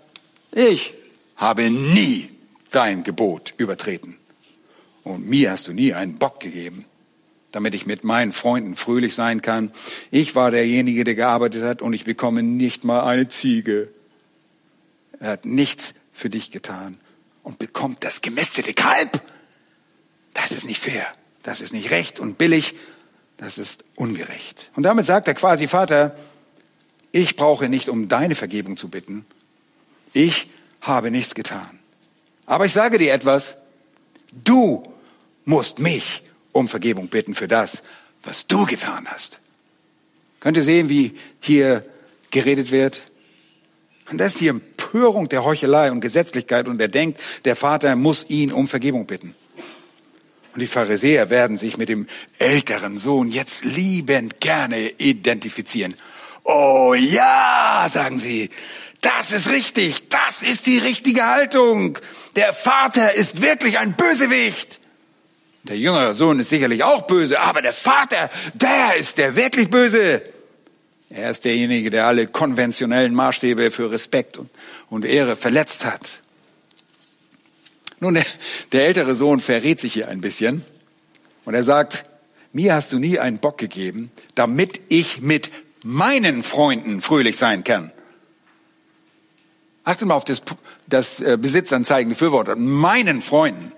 ich 0.52 0.94
habe 1.38 1.70
nie 1.70 2.30
dein 2.72 3.04
Gebot 3.04 3.54
übertreten. 3.58 4.18
Und 5.04 5.26
mir 5.28 5.52
hast 5.52 5.68
du 5.68 5.74
nie 5.74 5.94
einen 5.94 6.18
Bock 6.18 6.40
gegeben 6.40 6.86
damit 7.54 7.76
ich 7.76 7.86
mit 7.86 8.04
meinen 8.04 8.34
Freunden 8.34 8.76
fröhlich 8.76 9.16
sein 9.16 9.42
kann. 9.42 9.72
Ich 10.12 10.36
war 10.36 10.52
derjenige, 10.52 11.04
der 11.04 11.16
gearbeitet 11.16 11.64
hat 11.64 11.82
und 11.82 11.94
ich 11.94 12.04
bekomme 12.04 12.44
nicht 12.44 12.84
mal 12.84 13.04
eine 13.04 13.30
Ziege. 13.30 13.90
Er 15.20 15.32
hat 15.32 15.46
nichts 15.46 15.94
für 16.12 16.30
dich 16.30 16.52
getan 16.52 16.98
und 17.44 17.60
bekommt 17.60 18.04
das 18.04 18.22
gemästete 18.22 18.74
Kalb. 18.74 19.22
Das 20.34 20.52
ist 20.52 20.66
nicht 20.66 20.82
fair. 20.82 21.06
Das 21.44 21.62
ist 21.62 21.74
nicht 21.74 21.92
recht 21.92 22.20
und 22.20 22.40
billig. 22.40 22.74
Das 23.38 23.60
ist 23.60 23.84
ungerecht. 23.96 24.72
Und 24.76 24.84
damit 24.84 25.06
sagt 25.06 25.28
er 25.28 25.36
quasi, 25.36 25.68
Vater, 25.68 26.16
ich 27.12 27.36
brauche 27.36 27.70
nicht 27.70 27.88
um 27.88 28.10
deine 28.10 28.34
Vergebung 28.34 28.78
zu 28.78 28.90
bitten. 28.90 29.26
Ich 30.12 30.48
habe 30.82 31.12
nichts 31.12 31.36
getan. 31.36 31.80
Aber 32.48 32.66
ich 32.66 32.74
sage 32.74 32.98
dir 32.98 33.14
etwas. 33.14 33.58
Du 34.32 34.84
musst 35.46 35.78
mich 35.78 36.24
um 36.54 36.70
Vergebung 36.70 37.10
bitten 37.10 37.36
für 37.36 37.50
das, 37.50 37.84
was 38.24 38.48
du 38.48 38.66
getan 38.66 39.06
hast. 39.08 39.40
Könnt 40.40 40.58
ihr 40.58 40.64
sehen, 40.64 40.88
wie 40.90 41.18
hier 41.42 41.86
geredet 42.32 42.72
wird? 42.72 43.02
Und 44.10 44.18
das 44.18 44.34
ist 44.34 44.42
die 44.42 44.48
Empörung 44.48 45.30
der 45.30 45.44
Heuchelei 45.44 45.92
und 45.92 46.02
Gesetzlichkeit 46.02 46.68
und 46.68 46.80
er 46.80 46.88
denkt, 46.88 47.22
der 47.46 47.56
Vater 47.56 47.96
muss 47.96 48.30
ihn 48.30 48.52
um 48.52 48.68
Vergebung 48.68 49.06
bitten. 49.06 49.36
Und 50.54 50.60
die 50.60 50.68
Pharisäer 50.68 51.30
werden 51.30 51.58
sich 51.58 51.78
mit 51.78 51.90
dem 51.90 52.08
älteren 52.38 53.00
Sohn 53.00 53.30
jetzt 53.30 53.66
liebend 53.66 54.40
gerne 54.40 54.90
identifizieren. 55.00 55.96
Oh 56.44 56.94
ja, 56.94 57.88
sagen 57.92 58.20
sie, 58.20 58.50
das 59.02 59.32
ist 59.32 59.50
richtig, 59.50 60.10
das 60.10 60.44
ist 60.44 60.66
die 60.66 60.78
richtige 60.78 61.26
Haltung. 61.26 61.98
Der 62.36 62.54
Vater 62.54 63.14
ist 63.14 63.42
wirklich 63.42 63.80
ein 63.80 63.94
Bösewicht. 63.94 64.80
Der 65.64 65.78
jüngere 65.78 66.14
Sohn 66.14 66.40
ist 66.40 66.50
sicherlich 66.50 66.84
auch 66.84 67.08
böse, 67.08 67.40
aber 67.40 67.62
der 67.62 67.74
Vater, 67.74 68.30
der 68.54 68.96
ist 68.98 69.18
der 69.18 69.36
wirklich 69.36 69.70
böse. 69.70 70.22
Er 71.10 71.32
ist 71.32 71.46
derjenige, 71.46 71.90
der 71.90 72.06
alle 72.06 72.28
konventionellen 72.28 73.14
Maßstäbe 73.14 73.72
für 73.72 73.92
Respekt 73.92 74.40
und, 74.90 75.06
Ehre 75.06 75.36
verletzt 75.36 75.86
hat. 75.86 76.20
Nun, 78.00 78.16
der, 78.16 78.26
der 78.74 78.88
ältere 78.88 79.16
Sohn 79.16 79.40
verrät 79.40 79.80
sich 79.80 79.94
hier 79.94 80.10
ein 80.10 80.20
bisschen 80.20 80.66
und 81.46 81.54
er 81.54 81.64
sagt, 81.64 82.06
mir 82.52 82.74
hast 82.74 82.92
du 82.92 83.00
nie 83.00 83.20
einen 83.20 83.38
Bock 83.38 83.58
gegeben, 83.58 84.12
damit 84.36 84.82
ich 84.90 85.22
mit 85.22 85.50
meinen 85.84 86.44
Freunden 86.44 87.02
fröhlich 87.02 87.38
sein 87.38 87.64
kann. 87.64 87.92
Achtet 89.86 90.08
mal 90.08 90.16
auf 90.16 90.26
das, 90.26 90.42
das 90.88 91.20
äh, 91.20 91.38
Besitzanzeigende 91.40 92.16
Fürwort. 92.16 92.58
Meinen 92.58 93.22
Freunden. 93.22 93.72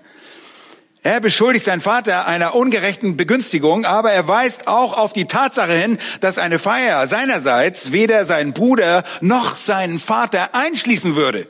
Er 1.06 1.20
beschuldigt 1.20 1.66
seinen 1.66 1.80
Vater 1.80 2.26
einer 2.26 2.56
ungerechten 2.56 3.16
Begünstigung, 3.16 3.84
aber 3.84 4.10
er 4.10 4.26
weist 4.26 4.66
auch 4.66 4.98
auf 4.98 5.12
die 5.12 5.26
Tatsache 5.26 5.72
hin, 5.72 5.98
dass 6.18 6.36
eine 6.36 6.58
Feier 6.58 7.06
seinerseits 7.06 7.92
weder 7.92 8.24
seinen 8.24 8.52
Bruder 8.52 9.04
noch 9.20 9.54
seinen 9.54 10.00
Vater 10.00 10.56
einschließen 10.56 11.14
würde. 11.14 11.46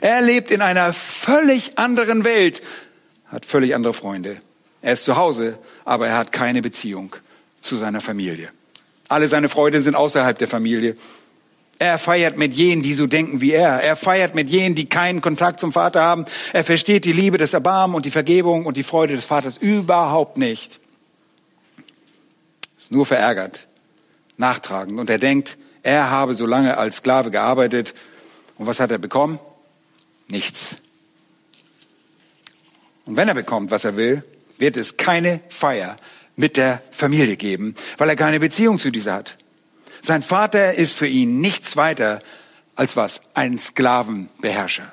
Er 0.00 0.22
lebt 0.22 0.50
in 0.50 0.62
einer 0.62 0.94
völlig 0.94 1.78
anderen 1.78 2.24
Welt, 2.24 2.62
hat 3.26 3.44
völlig 3.44 3.74
andere 3.74 3.92
Freunde. 3.92 4.38
Er 4.80 4.94
ist 4.94 5.04
zu 5.04 5.18
Hause, 5.18 5.58
aber 5.84 6.06
er 6.06 6.16
hat 6.16 6.32
keine 6.32 6.62
Beziehung 6.62 7.14
zu 7.60 7.76
seiner 7.76 8.00
Familie. 8.00 8.48
Alle 9.08 9.28
seine 9.28 9.50
Freunde 9.50 9.82
sind 9.82 9.96
außerhalb 9.96 10.38
der 10.38 10.48
Familie. 10.48 10.96
Er 11.80 11.98
feiert 11.98 12.36
mit 12.36 12.54
jenen, 12.54 12.82
die 12.82 12.94
so 12.94 13.06
denken 13.06 13.40
wie 13.40 13.52
er. 13.52 13.80
Er 13.80 13.94
feiert 13.94 14.34
mit 14.34 14.50
jenen, 14.50 14.74
die 14.74 14.88
keinen 14.88 15.20
Kontakt 15.20 15.60
zum 15.60 15.70
Vater 15.70 16.02
haben. 16.02 16.24
Er 16.52 16.64
versteht 16.64 17.04
die 17.04 17.12
Liebe 17.12 17.38
des 17.38 17.52
Erbarmen 17.52 17.94
und 17.94 18.04
die 18.04 18.10
Vergebung 18.10 18.66
und 18.66 18.76
die 18.76 18.82
Freude 18.82 19.14
des 19.14 19.24
Vaters 19.24 19.56
überhaupt 19.56 20.38
nicht. 20.38 20.80
Ist 22.76 22.90
nur 22.90 23.06
verärgert, 23.06 23.68
nachtragend. 24.36 24.98
Und 24.98 25.08
er 25.08 25.18
denkt, 25.18 25.56
er 25.84 26.10
habe 26.10 26.34
so 26.34 26.46
lange 26.46 26.78
als 26.78 26.96
Sklave 26.96 27.30
gearbeitet. 27.30 27.94
Und 28.56 28.66
was 28.66 28.80
hat 28.80 28.90
er 28.90 28.98
bekommen? 28.98 29.38
Nichts. 30.26 30.78
Und 33.04 33.16
wenn 33.16 33.28
er 33.28 33.34
bekommt, 33.34 33.70
was 33.70 33.84
er 33.84 33.96
will, 33.96 34.24
wird 34.58 34.76
es 34.76 34.96
keine 34.96 35.40
Feier 35.48 35.96
mit 36.34 36.56
der 36.56 36.82
Familie 36.90 37.36
geben, 37.36 37.74
weil 37.96 38.08
er 38.08 38.16
keine 38.16 38.40
Beziehung 38.40 38.78
zu 38.78 38.90
dieser 38.90 39.14
hat. 39.14 39.36
Sein 40.02 40.22
Vater 40.22 40.74
ist 40.74 40.94
für 40.94 41.06
ihn 41.06 41.40
nichts 41.40 41.76
weiter 41.76 42.20
als 42.76 42.96
was? 42.96 43.20
Ein 43.34 43.58
Sklavenbeherrscher. 43.58 44.92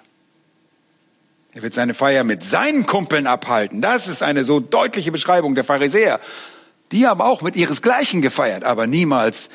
Er 1.54 1.62
wird 1.62 1.74
seine 1.74 1.94
Feier 1.94 2.24
mit 2.24 2.44
seinen 2.44 2.86
Kumpeln 2.86 3.28
abhalten. 3.28 3.82
Das 3.82 4.08
ist 4.08 4.22
eine 4.22 4.44
so 4.44 4.60
deutliche 4.60 5.12
Beschreibung 5.12 5.56
der 5.56 5.64
Pharisäer. 5.64 6.20
Die 6.92 7.08
haben 7.08 7.22
auch 7.22 7.42
mit 7.42 7.56
ihresgleichen 7.56 8.22
gefeiert, 8.22 8.64
aber 8.64 8.88
niemals 8.88 9.50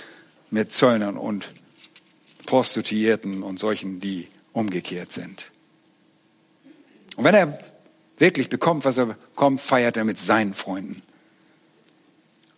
mit 0.51 0.73
Zöllnern 0.73 1.17
und 1.17 1.49
Prostituierten 2.47 3.43
und 3.43 3.59
solchen, 3.59 4.01
die 4.01 4.29
umgekehrt 4.53 5.13
sind. 5.13 5.51
Und 7.17 7.25
wenn 7.25 7.35
er 7.35 7.59
wirklich 8.17 8.49
bekommt, 8.49 8.85
was 8.85 8.99
er 8.99 9.07
bekommt, 9.07 9.61
feiert 9.61 9.97
er 9.97 10.05
mit 10.05 10.19
seinen 10.19 10.55
Freunden. 10.55 11.03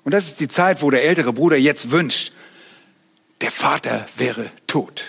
Und 0.04 0.12
das 0.12 0.28
ist 0.28 0.40
die 0.40 0.48
Zeit, 0.48 0.82
wo 0.82 0.90
der 0.90 1.04
ältere 1.04 1.32
Bruder 1.32 1.56
jetzt 1.56 1.90
wünscht, 1.90 2.32
der 3.42 3.50
Vater 3.50 4.06
wäre 4.16 4.50
tot. 4.66 5.04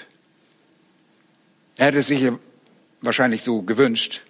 Er 1.77 1.87
hätte 1.87 1.99
es 1.99 2.07
sich 2.07 2.31
wahrscheinlich 3.01 3.43
so 3.43 3.61
gewünscht, 3.61 4.23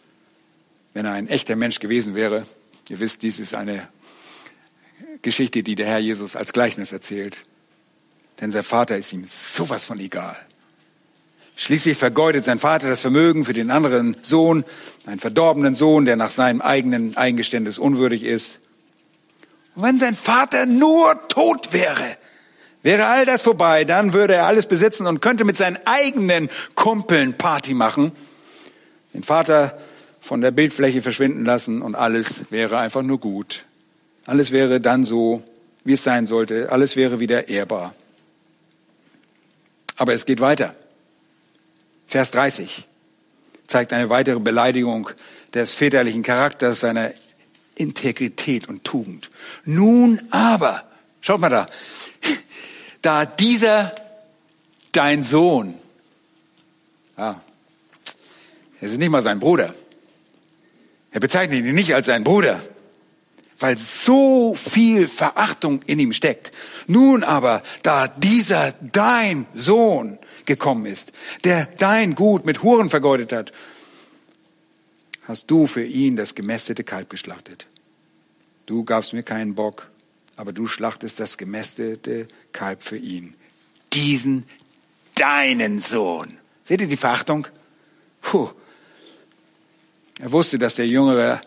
wenn 0.94 1.06
er 1.06 1.14
ein 1.14 1.28
echter 1.28 1.56
Mensch 1.56 1.80
gewesen 1.80 2.14
wäre. 2.14 2.46
Ihr 2.90 3.00
wisst, 3.00 3.24
dies 3.24 3.40
ist 3.40 3.56
eine 3.56 3.88
Geschichte, 5.22 5.64
die 5.64 5.76
der 5.76 5.88
Herr 5.88 6.00
Jesus 6.00 6.36
als 6.36 6.52
Gleichnis 6.54 6.92
erzählt. 6.92 7.44
Denn 8.42 8.52
sein 8.52 8.64
Vater 8.64 8.98
ist 8.98 9.14
ihm 9.14 9.26
sowas 9.26 9.86
von 9.86 10.00
egal. 10.00 10.36
Schließlich 11.56 11.98
vergeudet 11.98 12.44
sein 12.44 12.60
Vater 12.60 12.90
das 12.90 13.00
Vermögen 13.00 13.46
für 13.46 13.54
den 13.54 13.72
anderen 13.72 14.18
Sohn, 14.22 14.66
einen 15.06 15.20
verdorbenen 15.20 15.76
Sohn, 15.76 16.06
der 16.06 16.16
nach 16.16 16.32
seinem 16.32 16.62
eigenen 16.62 17.16
Eingeständnis 17.16 17.78
unwürdig 17.78 18.24
ist. 18.24 18.60
Und 19.76 19.84
wenn 19.84 20.00
sein 20.00 20.16
Vater 20.16 20.66
nur 20.66 21.28
tot 21.30 21.72
wäre, 21.72 22.18
wäre 22.84 23.06
all 23.06 23.26
das 23.26 23.42
vorbei, 23.42 23.86
dann 23.86 24.14
würde 24.14 24.36
er 24.36 24.46
alles 24.46 24.68
besitzen 24.68 25.08
und 25.08 25.22
könnte 25.22 25.46
mit 25.46 25.58
seinen 25.58 25.80
eigenen 25.86 26.50
Kumpeln 26.76 27.38
Party 27.38 27.74
machen, 27.74 28.12
den 29.14 29.24
Vater 29.24 29.78
von 30.22 30.42
der 30.42 30.52
Bildfläche 30.52 31.02
verschwinden 31.02 31.44
lassen 31.44 31.82
und 31.82 31.96
alles 31.96 32.52
wäre 32.52 32.78
einfach 32.78 33.02
nur 33.02 33.20
gut. 33.20 33.66
Alles 34.26 34.52
wäre 34.52 34.80
dann 34.80 35.04
so, 35.04 35.44
wie 35.84 35.94
es 35.94 36.04
sein 36.04 36.26
sollte. 36.26 36.72
Alles 36.72 36.96
wäre 36.96 37.20
wieder 37.20 37.50
ehrbar. 37.50 37.94
Aber 39.98 40.14
es 40.14 40.26
geht 40.26 40.40
weiter. 40.40 40.76
Vers 42.08 42.32
30 42.32 42.88
zeigt 43.68 43.94
eine 43.94 44.10
weitere 44.10 44.40
Beleidigung 44.40 45.10
des 45.54 45.74
väterlichen 45.74 46.24
Charakters, 46.24 46.80
seiner 46.80 47.12
Integrität 47.76 48.70
und 48.70 48.84
Tugend. 48.84 49.30
Nun 49.66 50.22
aber, 50.32 50.84
schaut 51.22 51.42
mal 51.42 51.50
da, 51.50 51.68
da 53.04 53.26
dieser 53.28 53.94
dein 54.92 55.22
Sohn, 55.22 55.76
ja, 57.18 57.40
er 58.82 58.88
ist 58.88 58.98
nicht 58.98 59.10
mal 59.10 59.22
sein 59.22 59.40
Bruder. 59.40 59.74
Er 61.12 61.20
bezeichnet 61.20 61.64
ihn 61.64 61.76
nicht 61.76 61.94
als 61.94 62.08
sein 62.08 62.24
Bruder, 62.24 62.62
weil 63.60 63.78
so 63.78 64.56
viel 64.56 65.08
Verachtung 65.08 65.84
in 65.84 66.00
ihm 66.00 66.12
steckt. 66.12 66.52
Nun 66.88 67.24
aber, 67.24 67.62
da 67.84 68.08
dieser 68.08 68.74
dein 68.82 69.46
Sohn 69.54 70.18
gekommen 70.46 70.86
ist, 70.86 71.12
der 71.44 71.68
dein 71.78 72.16
Gut 72.16 72.46
mit 72.46 72.64
Huren 72.64 72.90
vergeudet 72.90 73.32
hat, 73.32 73.54
hast 75.24 75.50
du 75.52 75.68
für 75.68 75.84
ihn 75.84 76.16
das 76.16 76.36
gemästete 76.36 76.84
Kalb 76.84 77.10
geschlachtet. 77.10 77.68
Du 78.66 78.84
gabst 78.84 79.14
mir 79.14 79.24
keinen 79.24 79.56
Bock, 79.56 79.90
aber 80.36 80.54
du 80.54 80.68
schlachtest 80.68 81.20
das 81.20 81.38
gemästete 81.38 82.28
Kalb 82.52 82.82
für 82.82 82.98
ihn. 82.98 83.36
Diesen 83.94 84.46
deinen 85.16 85.80
Sohn. 85.82 86.38
Seht 86.64 86.82
ihr 86.82 86.88
die 86.88 86.98
Verachtung? 86.98 87.48
Puh. 88.22 88.50
Er 90.20 90.32
wusste, 90.32 90.58
dass 90.58 90.76
der 90.76 90.88
Jüngere 90.88 91.42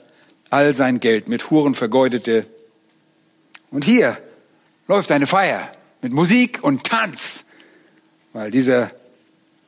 all 0.51 0.75
sein 0.75 1.01
Geld 1.01 1.29
mit 1.29 1.51
Huren 1.51 1.75
vergeudete. 1.75 2.47
Und 3.71 3.85
hier 3.85 4.19
läuft 4.87 5.11
eine 5.11 5.27
Feier 5.27 5.73
mit 6.03 6.13
Musik 6.13 6.63
und 6.63 6.85
Tanz, 6.85 7.45
weil 8.33 8.51
dieser 8.51 8.93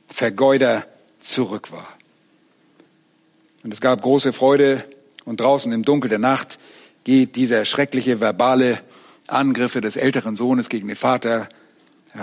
Vergeuder 0.08 0.86
zurück 1.20 1.72
war. 1.72 1.88
Und 3.64 3.72
es 3.72 3.80
gab 3.80 4.02
große 4.02 4.32
Freude 4.32 4.84
und 5.24 5.40
draußen 5.40 5.72
im 5.72 5.84
Dunkel 5.84 6.08
der 6.08 6.18
Nacht 6.18 6.58
geht 7.04 7.36
dieser 7.36 7.64
schreckliche 7.64 8.20
verbale 8.20 8.80
Angriffe 9.28 9.80
des 9.80 9.96
älteren 9.96 10.36
Sohnes 10.36 10.68
gegen 10.68 10.88
den 10.88 10.96
Vater 10.96 11.48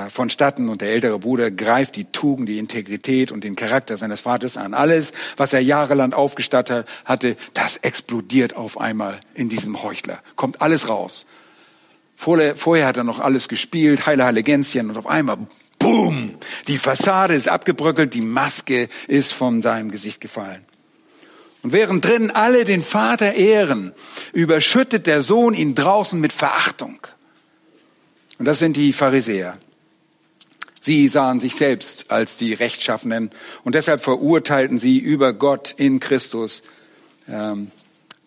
vonstatten 0.09 0.67
und 0.67 0.81
der 0.81 0.89
ältere 0.89 1.19
Bruder 1.19 1.51
greift 1.51 1.95
die 1.95 2.05
Tugend, 2.05 2.49
die 2.49 2.57
Integrität 2.57 3.31
und 3.31 3.43
den 3.43 3.55
Charakter 3.55 3.97
seines 3.97 4.19
Vaters 4.19 4.57
an. 4.57 4.73
Alles, 4.73 5.11
was 5.37 5.53
er 5.53 5.61
jahrelang 5.61 6.13
aufgestattet 6.13 6.87
hatte, 7.05 7.37
das 7.53 7.77
explodiert 7.77 8.55
auf 8.55 8.79
einmal 8.79 9.19
in 9.35 9.47
diesem 9.47 9.83
Heuchler. 9.83 10.19
Kommt 10.35 10.61
alles 10.61 10.89
raus. 10.89 11.25
Vorher, 12.15 12.55
vorher 12.55 12.87
hat 12.87 12.97
er 12.97 13.03
noch 13.03 13.19
alles 13.19 13.47
gespielt, 13.47 14.05
heile, 14.05 14.25
heile 14.25 14.41
Gänschen 14.41 14.89
und 14.89 14.97
auf 14.97 15.07
einmal, 15.07 15.37
boom, 15.79 16.35
die 16.67 16.77
Fassade 16.77 17.35
ist 17.35 17.47
abgebröckelt, 17.47 18.13
die 18.13 18.21
Maske 18.21 18.89
ist 19.07 19.33
von 19.33 19.61
seinem 19.61 19.91
Gesicht 19.91 20.19
gefallen. 20.19 20.65
Und 21.65 21.73
während 21.73 22.05
drin 22.05 22.29
alle 22.29 22.63
den 22.63 22.83
Vater 22.83 23.33
ehren, 23.33 23.91
überschüttet 24.33 25.07
der 25.07 25.23
Sohn 25.23 25.55
ihn 25.55 25.73
draußen 25.73 26.19
mit 26.19 26.31
Verachtung. 26.31 26.99
Und 28.37 28.45
das 28.45 28.59
sind 28.59 28.77
die 28.77 28.93
Pharisäer. 28.93 29.57
Sie 30.79 31.07
sahen 31.07 31.39
sich 31.39 31.55
selbst 31.55 32.11
als 32.11 32.37
die 32.37 32.53
Rechtschaffenen 32.53 33.31
und 33.63 33.73
deshalb 33.73 34.03
verurteilten 34.03 34.77
sie 34.77 34.99
über 34.99 35.33
Gott 35.33 35.73
in 35.75 35.99
Christus, 35.99 36.61
ähm, 37.27 37.71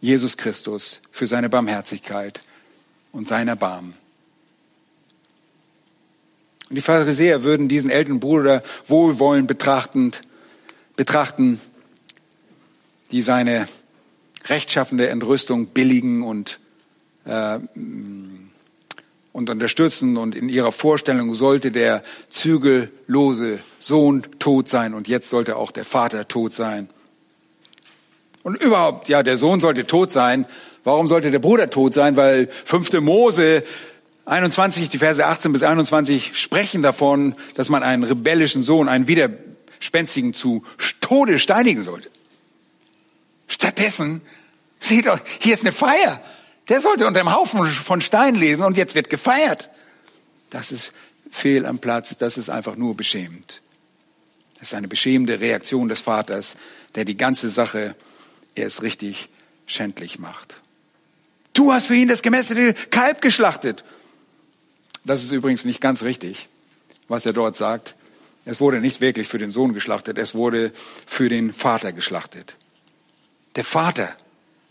Jesus 0.00 0.36
Christus, 0.36 1.00
für 1.12 1.28
seine 1.28 1.48
Barmherzigkeit 1.48 2.40
und 3.12 3.28
sein 3.28 3.46
Erbarmen. 3.46 3.94
Und 6.70 6.74
die 6.74 6.82
Pharisäer 6.82 7.44
würden 7.44 7.68
diesen 7.68 7.90
älteren 7.90 8.18
Bruder 8.18 8.64
wohlwollend 8.86 9.46
betrachtend, 9.46 10.22
betrachten, 10.96 11.60
die 13.10 13.22
seine 13.22 13.66
rechtschaffende 14.46 15.08
Entrüstung 15.08 15.66
billigen 15.66 16.22
und 16.22 16.60
äh, 17.24 17.58
und 19.38 19.50
unterstützen. 19.50 20.16
Und 20.16 20.34
in 20.34 20.48
ihrer 20.48 20.72
Vorstellung 20.72 21.32
sollte 21.32 21.70
der 21.70 22.02
zügellose 22.28 23.60
Sohn 23.78 24.26
tot 24.38 24.68
sein 24.68 24.92
und 24.92 25.08
jetzt 25.08 25.30
sollte 25.30 25.56
auch 25.56 25.70
der 25.70 25.84
Vater 25.84 26.28
tot 26.28 26.52
sein. 26.52 26.90
Und 28.42 28.62
überhaupt, 28.62 29.08
ja, 29.08 29.22
der 29.22 29.36
Sohn 29.36 29.60
sollte 29.60 29.86
tot 29.86 30.10
sein. 30.10 30.46
Warum 30.84 31.06
sollte 31.06 31.30
der 31.30 31.38
Bruder 31.38 31.70
tot 31.70 31.94
sein? 31.94 32.16
Weil 32.16 32.48
5. 32.48 33.00
Mose 33.00 33.62
21, 34.24 34.88
die 34.88 34.98
Verse 34.98 35.24
18 35.24 35.52
bis 35.52 35.62
21 35.62 36.36
sprechen 36.38 36.82
davon, 36.82 37.34
dass 37.54 37.68
man 37.68 37.82
einen 37.82 38.04
rebellischen 38.04 38.62
Sohn, 38.62 38.88
einen 38.88 39.08
widerspenstigen 39.08 40.34
zu 40.34 40.64
Tode 41.00 41.38
steinigen 41.38 41.82
sollte. 41.82 42.10
Stattdessen, 43.48 44.20
seht 44.78 45.08
euch, 45.08 45.20
hier 45.40 45.54
ist 45.54 45.62
eine 45.62 45.72
Feier. 45.72 46.22
Der 46.68 46.80
sollte 46.80 47.06
unter 47.06 47.20
dem 47.20 47.34
Haufen 47.34 47.64
von 47.66 48.00
Stein 48.00 48.34
lesen 48.34 48.62
und 48.62 48.76
jetzt 48.76 48.94
wird 48.94 49.10
gefeiert. 49.10 49.70
Das 50.50 50.70
ist 50.70 50.92
fehl 51.30 51.66
am 51.66 51.78
Platz, 51.78 52.16
das 52.18 52.36
ist 52.36 52.50
einfach 52.50 52.76
nur 52.76 52.96
beschämend. 52.96 53.62
Das 54.58 54.68
ist 54.68 54.74
eine 54.74 54.88
beschämende 54.88 55.40
Reaktion 55.40 55.88
des 55.88 56.00
Vaters, 56.00 56.56
der 56.94 57.04
die 57.04 57.16
ganze 57.16 57.48
Sache 57.48 57.94
erst 58.54 58.82
richtig 58.82 59.28
schändlich 59.66 60.18
macht. 60.18 60.56
Du 61.52 61.72
hast 61.72 61.86
für 61.86 61.94
ihn 61.94 62.08
das 62.08 62.22
gemästete 62.22 62.74
Kalb 62.90 63.22
geschlachtet. 63.22 63.84
Das 65.04 65.22
ist 65.22 65.32
übrigens 65.32 65.64
nicht 65.64 65.80
ganz 65.80 66.02
richtig, 66.02 66.48
was 67.08 67.24
er 67.24 67.32
dort 67.32 67.56
sagt. 67.56 67.94
Es 68.44 68.60
wurde 68.60 68.80
nicht 68.80 69.00
wirklich 69.00 69.28
für 69.28 69.38
den 69.38 69.50
Sohn 69.50 69.74
geschlachtet, 69.74 70.18
es 70.18 70.34
wurde 70.34 70.72
für 71.06 71.28
den 71.28 71.52
Vater 71.52 71.92
geschlachtet. 71.92 72.56
Der 73.56 73.64
Vater 73.64 74.16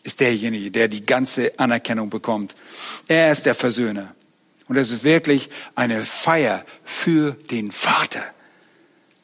ist 0.08 0.22
derjenige, 0.22 0.72
der 0.72 0.88
die 0.88 1.04
ganze 1.04 1.60
Anerkennung 1.60 2.10
bekommt. 2.10 2.56
Er 3.10 3.30
ist 3.30 3.46
der 3.46 3.56
Versöhner. 3.56 4.16
Und 4.70 4.78
es 4.78 4.90
ist 4.90 5.04
wirklich 5.04 5.50
eine 5.76 6.04
Feier 6.04 6.66
für 6.86 7.34
den 7.52 7.74
Vater. 7.74 8.24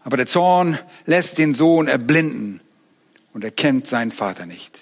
Aber 0.03 0.17
der 0.17 0.27
Zorn 0.27 0.77
lässt 1.05 1.37
den 1.37 1.53
Sohn 1.53 1.87
erblinden 1.87 2.59
und 3.33 3.45
er 3.45 3.51
kennt 3.51 3.87
seinen 3.87 4.11
Vater 4.11 4.45
nicht. 4.45 4.81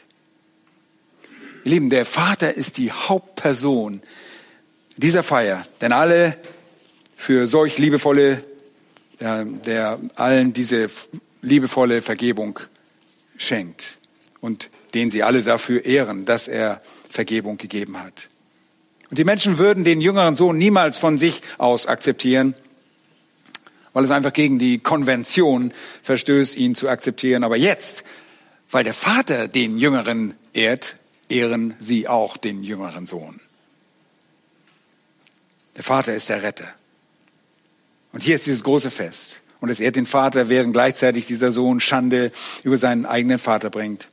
Ihr 1.65 1.71
Lieben, 1.73 1.91
der 1.91 2.07
Vater 2.07 2.55
ist 2.55 2.77
die 2.77 2.91
Hauptperson 2.91 4.01
dieser 4.97 5.21
Feier, 5.21 5.63
denn 5.81 5.93
alle 5.93 6.35
für 7.15 7.45
solch 7.45 7.77
liebevolle, 7.77 8.43
der 9.19 9.99
allen 10.15 10.53
diese 10.53 10.89
liebevolle 11.43 12.01
Vergebung 12.01 12.59
schenkt 13.37 14.00
und 14.41 14.69
den 14.93 15.11
sie 15.11 15.23
alle 15.23 15.43
dafür 15.43 15.85
ehren, 15.85 16.25
dass 16.25 16.47
er 16.47 16.81
Vergebung 17.09 17.57
gegeben 17.57 18.01
hat. 18.01 18.29
Und 19.09 19.17
die 19.17 19.23
Menschen 19.23 19.57
würden 19.57 19.83
den 19.83 20.01
jüngeren 20.01 20.35
Sohn 20.35 20.57
niemals 20.57 20.97
von 20.97 21.17
sich 21.17 21.41
aus 21.57 21.85
akzeptieren, 21.85 22.55
weil 23.93 24.05
es 24.05 24.11
einfach 24.11 24.33
gegen 24.33 24.57
die 24.57 24.79
Konvention 24.79 25.73
verstößt, 26.01 26.55
ihn 26.55 26.75
zu 26.75 26.89
akzeptieren. 26.89 27.43
Aber 27.43 27.57
jetzt, 27.57 28.03
weil 28.69 28.83
der 28.83 28.93
Vater 28.93 29.47
den 29.47 29.77
Jüngeren 29.77 30.33
ehrt, 30.53 30.95
ehren 31.29 31.75
sie 31.79 32.07
auch 32.07 32.37
den 32.37 32.63
jüngeren 32.63 33.05
Sohn. 33.05 33.39
Der 35.75 35.83
Vater 35.83 36.13
ist 36.13 36.29
der 36.29 36.43
Retter. 36.43 36.73
Und 38.13 38.23
hier 38.23 38.35
ist 38.35 38.45
dieses 38.45 38.63
große 38.63 38.91
Fest. 38.91 39.37
Und 39.59 39.69
es 39.69 39.79
ehrt 39.79 39.95
den 39.95 40.05
Vater, 40.05 40.49
während 40.49 40.73
gleichzeitig 40.73 41.27
dieser 41.27 41.51
Sohn 41.51 41.79
Schande 41.79 42.31
über 42.63 42.77
seinen 42.77 43.05
eigenen 43.05 43.39
Vater 43.39 43.69
bringt. 43.69 44.09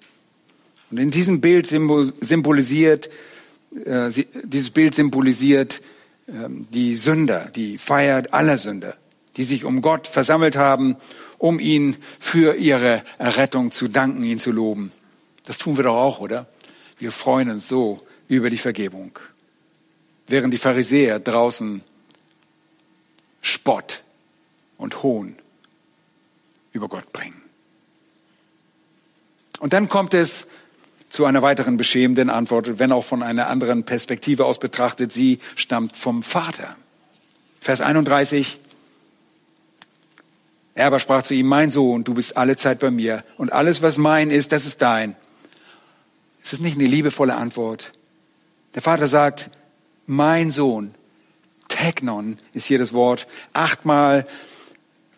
Und 0.90 0.98
in 0.98 1.10
diesem 1.10 1.40
Bild 1.40 1.66
symbolisiert, 1.66 3.10
äh, 3.84 4.10
dieses 4.44 4.70
Bild 4.70 4.94
symbolisiert 4.94 5.82
äh, 6.26 6.32
die 6.48 6.96
Sünder, 6.96 7.50
die 7.54 7.78
Feier 7.78 8.22
aller 8.30 8.58
Sünder, 8.58 8.96
die 9.36 9.44
sich 9.44 9.64
um 9.64 9.82
Gott 9.82 10.06
versammelt 10.06 10.56
haben, 10.56 10.96
um 11.36 11.60
ihn 11.60 11.96
für 12.18 12.56
ihre 12.56 13.02
Errettung 13.18 13.70
zu 13.70 13.88
danken, 13.88 14.22
ihn 14.22 14.38
zu 14.38 14.50
loben. 14.50 14.90
Das 15.44 15.58
tun 15.58 15.76
wir 15.76 15.84
doch 15.84 15.96
auch, 15.96 16.20
oder? 16.20 16.46
Wir 16.98 17.12
freuen 17.12 17.50
uns 17.50 17.68
so 17.68 17.98
über 18.26 18.50
die 18.50 18.58
Vergebung. 18.58 19.18
Während 20.26 20.52
die 20.52 20.58
Pharisäer 20.58 21.20
draußen 21.20 21.82
Spott 23.40 24.02
und 24.76 25.02
Hohn 25.02 25.36
über 26.72 26.88
Gott 26.88 27.12
bringen. 27.12 27.40
Und 29.60 29.72
dann 29.72 29.88
kommt 29.88 30.14
es 30.14 30.46
zu 31.08 31.24
einer 31.24 31.42
weiteren 31.42 31.76
beschämenden 31.76 32.30
Antwort, 32.30 32.78
wenn 32.78 32.92
auch 32.92 33.04
von 33.04 33.22
einer 33.22 33.48
anderen 33.48 33.84
Perspektive 33.84 34.44
aus 34.44 34.58
betrachtet. 34.58 35.12
Sie 35.12 35.38
stammt 35.56 35.96
vom 35.96 36.22
Vater. 36.22 36.76
Vers 37.60 37.80
31. 37.80 38.58
Er 40.74 40.86
aber 40.86 41.00
sprach 41.00 41.22
zu 41.22 41.34
ihm, 41.34 41.46
mein 41.46 41.70
Sohn, 41.70 42.04
du 42.04 42.14
bist 42.14 42.36
alle 42.36 42.56
Zeit 42.56 42.78
bei 42.78 42.90
mir 42.90 43.24
und 43.36 43.52
alles, 43.52 43.82
was 43.82 43.98
mein 43.98 44.30
ist, 44.30 44.52
das 44.52 44.64
ist 44.64 44.80
dein. 44.80 45.16
Ist 46.42 46.52
das 46.52 46.60
nicht 46.60 46.78
eine 46.78 46.86
liebevolle 46.86 47.34
Antwort? 47.34 47.90
Der 48.74 48.82
Vater 48.82 49.08
sagt, 49.08 49.50
mein 50.06 50.50
Sohn, 50.50 50.94
Technon 51.68 52.38
ist 52.54 52.66
hier 52.66 52.78
das 52.78 52.92
Wort. 52.92 53.26
Achtmal 53.52 54.26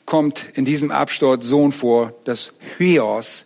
kommt 0.06 0.44
in 0.54 0.64
diesem 0.64 0.90
Absturz 0.90 1.46
Sohn 1.46 1.72
vor, 1.72 2.14
das 2.24 2.52
Hyos, 2.78 3.44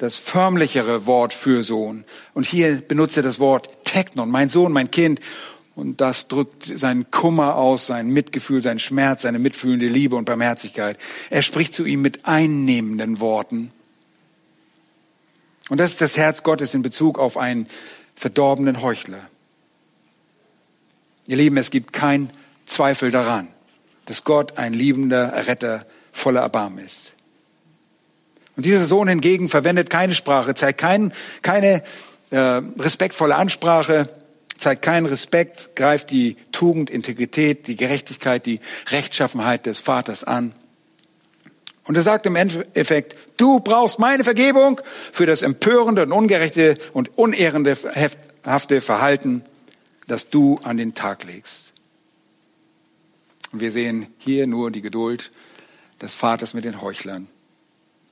das 0.00 0.16
förmlichere 0.16 1.04
Wort 1.04 1.34
für 1.34 1.62
Sohn. 1.62 2.04
Und 2.32 2.46
hier 2.46 2.76
benutzt 2.76 3.18
er 3.18 3.22
das 3.22 3.38
Wort 3.38 3.68
Technon, 3.84 4.30
mein 4.30 4.48
Sohn, 4.48 4.72
mein 4.72 4.90
Kind. 4.90 5.20
Und 5.74 6.00
das 6.00 6.26
drückt 6.26 6.64
seinen 6.78 7.10
Kummer 7.10 7.56
aus, 7.56 7.86
sein 7.86 8.08
Mitgefühl, 8.08 8.62
seinen 8.62 8.78
Schmerz, 8.78 9.22
seine 9.22 9.38
mitfühlende 9.38 9.88
Liebe 9.88 10.16
und 10.16 10.24
Barmherzigkeit. 10.24 10.98
Er 11.28 11.42
spricht 11.42 11.74
zu 11.74 11.84
ihm 11.84 12.00
mit 12.00 12.24
einnehmenden 12.24 13.20
Worten. 13.20 13.72
Und 15.68 15.78
das 15.78 15.92
ist 15.92 16.00
das 16.00 16.16
Herz 16.16 16.42
Gottes 16.42 16.72
in 16.72 16.80
Bezug 16.80 17.18
auf 17.18 17.36
einen 17.36 17.66
verdorbenen 18.14 18.80
Heuchler. 18.80 19.28
Ihr 21.26 21.36
Lieben, 21.36 21.58
es 21.58 21.70
gibt 21.70 21.92
keinen 21.92 22.30
Zweifel 22.64 23.10
daran, 23.10 23.48
dass 24.06 24.24
Gott 24.24 24.56
ein 24.56 24.72
liebender 24.72 25.46
Retter 25.46 25.84
voller 26.10 26.40
Erbarmen 26.40 26.84
ist. 26.84 27.12
Und 28.56 28.66
dieser 28.66 28.86
Sohn 28.86 29.08
hingegen 29.08 29.48
verwendet 29.48 29.90
keine 29.90 30.14
Sprache, 30.14 30.54
zeigt 30.54 30.80
kein, 30.80 31.12
keine 31.42 31.82
äh, 32.30 32.36
respektvolle 32.36 33.36
Ansprache, 33.36 34.08
zeigt 34.58 34.82
keinen 34.82 35.06
Respekt, 35.06 35.74
greift 35.74 36.10
die 36.10 36.36
Tugend, 36.52 36.90
Integrität, 36.90 37.66
die 37.66 37.76
Gerechtigkeit, 37.76 38.44
die 38.44 38.60
Rechtschaffenheit 38.90 39.66
des 39.66 39.78
Vaters 39.78 40.24
an. 40.24 40.52
Und 41.84 41.96
er 41.96 42.02
sagt 42.02 42.26
im 42.26 42.36
Endeffekt, 42.36 43.16
du 43.36 43.60
brauchst 43.60 43.98
meine 43.98 44.22
Vergebung 44.22 44.80
für 45.12 45.26
das 45.26 45.42
empörende 45.42 46.02
und 46.02 46.12
ungerechte 46.12 46.76
und 46.92 47.18
unehrende 47.18 47.76
hafte 48.46 48.80
Verhalten, 48.80 49.42
das 50.06 50.28
du 50.28 50.60
an 50.62 50.76
den 50.76 50.94
Tag 50.94 51.24
legst. 51.24 51.72
Und 53.52 53.60
wir 53.60 53.72
sehen 53.72 54.06
hier 54.18 54.46
nur 54.46 54.70
die 54.70 54.82
Geduld 54.82 55.32
des 56.00 56.14
Vaters 56.14 56.54
mit 56.54 56.64
den 56.64 56.80
Heuchlern. 56.80 57.28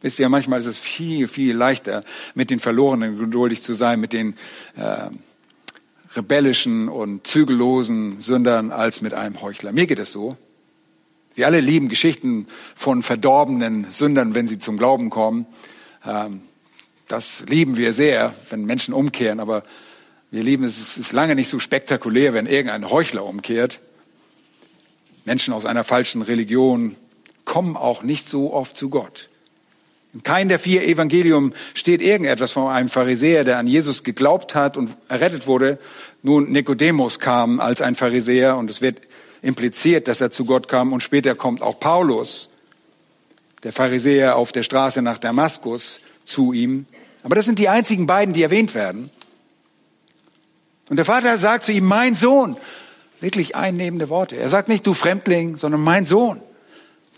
Wisst 0.01 0.19
ihr, 0.19 0.29
manchmal 0.29 0.61
ist 0.61 0.67
es 0.67 0.79
viel, 0.79 1.27
viel 1.27 1.57
leichter, 1.57 2.05
mit 2.35 2.51
den 2.51 2.61
Verlorenen 2.61 3.19
geduldig 3.19 3.63
zu 3.63 3.75
sein, 3.75 3.99
mit 3.99 4.13
den 4.13 4.35
äh, 4.77 5.11
rebellischen 6.15 6.89
und 6.89 7.27
zügellosen 7.27 8.21
Sündern, 8.21 8.71
als 8.71 9.01
mit 9.01 9.13
einem 9.15 9.41
Heuchler. 9.43 9.73
Mir 9.73 9.87
geht 9.87 9.99
es 9.99 10.13
so. 10.13 10.37
Wir 11.35 11.47
alle 11.47 11.61
lieben 11.61 11.89
Geschichten 11.89 12.47
von 12.75 13.03
verdorbenen 13.03 13.91
Sündern, 13.91 14.35
wenn 14.35 14.47
sie 14.47 14.59
zum 14.59 14.77
Glauben 14.77 15.11
kommen. 15.11 15.47
Ähm, 16.05 16.43
das 17.09 17.45
lieben 17.49 17.77
wir 17.77 17.93
sehr, 17.93 18.35
wenn 18.51 18.65
Menschen 18.65 18.95
umkehren, 18.95 19.41
aber 19.41 19.65
wir 20.31 20.43
lieben 20.43 20.65
es, 20.65 20.79
es 20.79 20.99
ist 20.99 21.13
lange 21.13 21.35
nicht 21.35 21.49
so 21.49 21.59
spektakulär, 21.59 22.35
wenn 22.35 22.47
irgendein 22.47 22.91
Heuchler 22.91 23.25
umkehrt. 23.25 23.81
Menschen 25.25 25.55
aus 25.55 25.65
einer 25.65 25.85
falschen 25.85 26.23
Religion 26.23 26.97
kommen 27.45 27.77
auch 27.77 28.03
nicht 28.03 28.29
so 28.29 28.53
oft 28.53 28.77
zu 28.77 28.91
Gott. 28.91 29.28
In 30.19 30.25
keinem 30.25 30.49
der 30.49 30.59
vier 30.59 30.83
Evangelium 30.83 31.53
steht 31.75 32.03
irgendetwas 32.03 32.51
von 32.51 32.67
einem 32.73 32.89
Pharisäer, 32.89 33.45
der 33.45 33.59
an 33.59 33.69
Jesus 33.69 34.03
geglaubt 34.03 34.57
hat 34.57 34.77
und 34.77 34.97
errettet 35.09 35.47
wurde. 35.47 35.79
Nun, 36.25 36.51
Nikodemus 36.51 37.21
kam 37.21 37.61
als 37.61 37.81
ein 37.81 37.95
Pharisäer 37.95 38.57
und 38.57 38.69
es 38.69 38.83
wird 38.83 38.99
impliziert, 39.43 40.09
dass 40.09 40.21
er 40.21 40.33
zu 40.33 40.45
Gott 40.45 40.67
kam 40.67 40.93
und 40.93 41.05
später 41.05 41.37
kommt 41.37 41.63
auch 41.63 41.79
Paulus, 41.79 42.51
der 43.63 43.73
Pharisäer 43.73 44.35
auf 44.35 44.51
der 44.51 44.65
Straße 44.65 45.03
nach 45.03 45.19
Damaskus, 45.19 46.01
zu 46.25 46.53
ihm. 46.53 46.87
Aber 47.23 47.37
das 47.37 47.45
sind 47.45 47.61
die 47.61 47.69
einzigen 47.69 48.09
beiden, 48.09 48.35
die 48.35 48.43
erwähnt 48.43 48.75
werden. 48.75 49.11
Und 50.91 50.97
der 50.97 51.05
Vater 51.05 51.39
sagt 51.39 51.65
zu 51.65 51.71
ihm, 51.71 51.85
mein 51.85 52.17
Sohn, 52.17 52.57
Wirklich 53.21 53.57
einnehmende 53.57 54.09
Worte. 54.09 54.37
Er 54.37 54.49
sagt 54.49 54.69
nicht, 54.69 54.87
du 54.87 54.95
Fremdling, 54.95 55.57
sondern 55.57 55.81
mein 55.81 56.07
Sohn. 56.07 56.41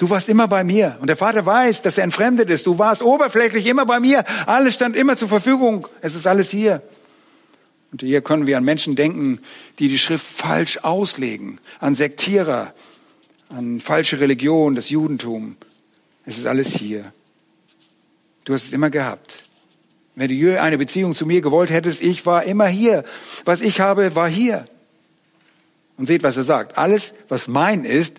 Du 0.01 0.09
warst 0.09 0.31
immer 0.31 0.49
bei 0.49 0.65
mir. 0.65 0.97
Und 1.03 1.09
der 1.09 1.17
Vater 1.19 1.45
weiß, 1.45 1.83
dass 1.83 1.99
er 1.99 2.05
entfremdet 2.05 2.49
ist. 2.49 2.65
Du 2.65 2.79
warst 2.79 3.03
oberflächlich 3.03 3.67
immer 3.67 3.85
bei 3.85 4.01
mir. 4.01 4.25
Alles 4.47 4.73
stand 4.73 4.97
immer 4.97 5.19
zur 5.19 5.29
Verfügung. 5.29 5.87
Es 6.01 6.15
ist 6.15 6.27
alles 6.27 6.49
hier. 6.49 6.81
Und 7.93 8.01
hier 8.01 8.23
können 8.23 8.47
wir 8.47 8.57
an 8.57 8.65
Menschen 8.65 8.97
denken, 8.97 9.41
die 9.79 9.91
die 9.91 9.99
Schrift 9.99 10.25
falsch 10.25 10.79
auslegen. 10.79 11.61
An 11.81 11.95
Sektierer, 11.95 12.73
an 13.51 13.83
falsche 13.83 14.21
Religion, 14.21 14.75
das 14.75 14.89
Judentum. 14.89 15.59
Es 16.25 16.39
ist 16.39 16.47
alles 16.47 16.69
hier. 16.69 17.13
Du 18.47 18.55
hast 18.55 18.69
es 18.69 18.73
immer 18.73 18.89
gehabt. 18.89 19.45
Wenn 20.15 20.31
du 20.31 20.63
eine 20.63 20.79
Beziehung 20.79 21.15
zu 21.15 21.27
mir 21.27 21.43
gewollt 21.43 21.69
hättest, 21.69 22.01
ich 22.01 22.25
war 22.25 22.45
immer 22.45 22.69
hier. 22.69 23.05
Was 23.45 23.61
ich 23.61 23.81
habe, 23.81 24.15
war 24.15 24.31
hier. 24.31 24.65
Und 25.99 26.07
seht, 26.07 26.23
was 26.23 26.39
er 26.39 26.45
sagt. 26.45 26.79
Alles, 26.79 27.13
was 27.29 27.49
mein 27.49 27.85
ist, 27.85 28.17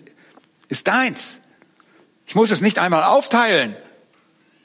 ist 0.68 0.86
deins. 0.86 1.38
Ich 2.32 2.34
muss 2.34 2.50
es 2.50 2.62
nicht 2.62 2.78
einmal 2.78 3.04
aufteilen. 3.04 3.76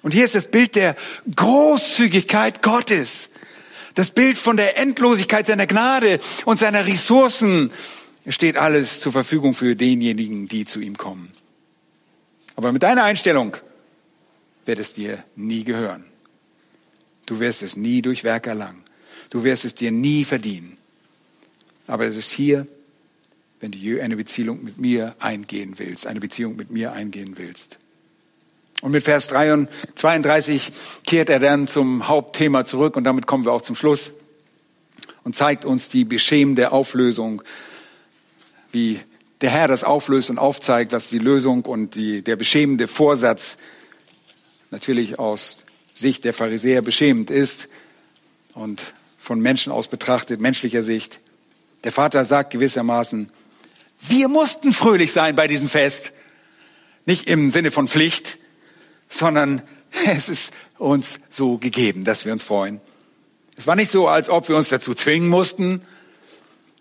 Und 0.01 0.13
hier 0.13 0.23
ist 0.23 0.35
das 0.35 0.49
Bild 0.49 0.75
der 0.75 0.95
Großzügigkeit 1.35 2.63
Gottes. 2.63 3.29
Das 3.93 4.09
Bild 4.09 4.37
von 4.37 4.55
der 4.55 4.79
Endlosigkeit 4.79 5.47
seiner 5.47 5.67
Gnade 5.67 6.21
und 6.45 6.61
seiner 6.61 6.87
Ressourcen. 6.87 7.73
Es 8.23 8.35
steht 8.35 8.55
alles 8.55 9.01
zur 9.01 9.11
Verfügung 9.11 9.53
für 9.53 9.75
denjenigen, 9.75 10.47
die 10.47 10.63
zu 10.63 10.79
ihm 10.79 10.97
kommen. 10.97 11.33
Aber 12.55 12.71
mit 12.71 12.83
deiner 12.83 13.03
Einstellung 13.03 13.57
wird 14.65 14.79
es 14.79 14.93
dir 14.93 15.21
nie 15.35 15.65
gehören. 15.65 16.05
Du 17.25 17.41
wirst 17.41 17.63
es 17.63 17.75
nie 17.75 18.01
durch 18.01 18.23
Werk 18.23 18.47
erlangen. 18.47 18.85
Du 19.29 19.43
wirst 19.43 19.65
es 19.65 19.75
dir 19.75 19.91
nie 19.91 20.23
verdienen. 20.23 20.77
Aber 21.85 22.05
es 22.05 22.15
ist 22.15 22.31
hier 22.31 22.65
wenn 23.59 23.71
du 23.71 24.01
eine 24.01 24.15
Beziehung 24.15 24.63
mit 24.63 24.77
mir 24.77 25.15
eingehen 25.19 25.75
willst, 25.77 26.07
eine 26.07 26.19
Beziehung 26.19 26.55
mit 26.55 26.69
mir 26.69 26.93
eingehen 26.93 27.37
willst. 27.37 27.77
Und 28.81 28.91
mit 28.91 29.03
Vers 29.03 29.27
32 29.27 30.71
kehrt 31.05 31.29
er 31.29 31.39
dann 31.39 31.67
zum 31.67 32.07
Hauptthema 32.07 32.65
zurück 32.65 32.95
und 32.95 33.03
damit 33.05 33.25
kommen 33.25 33.45
wir 33.45 33.51
auch 33.51 33.63
zum 33.63 33.75
Schluss 33.75 34.11
und 35.23 35.35
zeigt 35.35 35.65
uns 35.65 35.89
die 35.89 36.05
beschämende 36.05 36.71
Auflösung, 36.71 37.41
wie 38.71 38.99
der 39.41 39.49
Herr 39.49 39.67
das 39.67 39.83
auflöst 39.83 40.29
und 40.29 40.37
aufzeigt, 40.37 40.93
dass 40.93 41.09
die 41.09 41.19
Lösung 41.19 41.65
und 41.65 41.95
die, 41.95 42.21
der 42.21 42.35
beschämende 42.35 42.87
Vorsatz 42.87 43.57
natürlich 44.69 45.17
aus 45.17 45.63
Sicht 45.95 46.23
der 46.25 46.33
Pharisäer 46.33 46.81
beschämend 46.83 47.31
ist 47.31 47.67
und 48.53 48.81
von 49.17 49.39
Menschen 49.39 49.71
aus 49.71 49.87
betrachtet, 49.87 50.39
menschlicher 50.39 50.83
Sicht. 50.83 51.19
Der 51.83 51.91
Vater 51.91 52.25
sagt 52.25 52.51
gewissermaßen, 52.51 53.29
wir 53.99 54.27
mussten 54.27 54.73
fröhlich 54.73 55.11
sein 55.13 55.35
bei 55.35 55.47
diesem 55.47 55.69
Fest. 55.69 56.11
Nicht 57.05 57.27
im 57.27 57.49
Sinne 57.49 57.71
von 57.71 57.87
Pflicht, 57.87 58.37
sondern 59.09 59.61
es 60.05 60.29
ist 60.29 60.53
uns 60.77 61.19
so 61.29 61.57
gegeben, 61.57 62.03
dass 62.03 62.25
wir 62.25 62.33
uns 62.33 62.43
freuen. 62.43 62.81
Es 63.57 63.65
war 63.65 63.75
nicht 63.75 63.91
so, 63.91 64.07
als 64.07 64.29
ob 64.29 64.49
wir 64.49 64.55
uns 64.55 64.69
dazu 64.69 64.93
zwingen 64.93 65.29
mussten, 65.29 65.81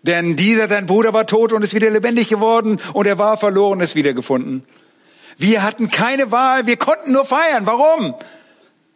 denn 0.03 0.35
dieser, 0.35 0.67
dein 0.67 0.85
Bruder, 0.85 1.13
war 1.13 1.25
tot 1.25 1.51
und 1.51 1.63
ist 1.63 1.73
wieder 1.73 1.89
lebendig 1.89 2.29
geworden 2.29 2.79
und 2.93 3.07
er 3.07 3.17
war 3.17 3.35
verloren, 3.35 3.79
ist 3.79 3.95
wiedergefunden. 3.95 4.63
Wir 5.37 5.63
hatten 5.63 5.89
keine 5.89 6.31
Wahl, 6.31 6.65
wir 6.65 6.77
konnten 6.77 7.11
nur 7.11 7.25
feiern. 7.25 7.65
Warum? 7.65 8.15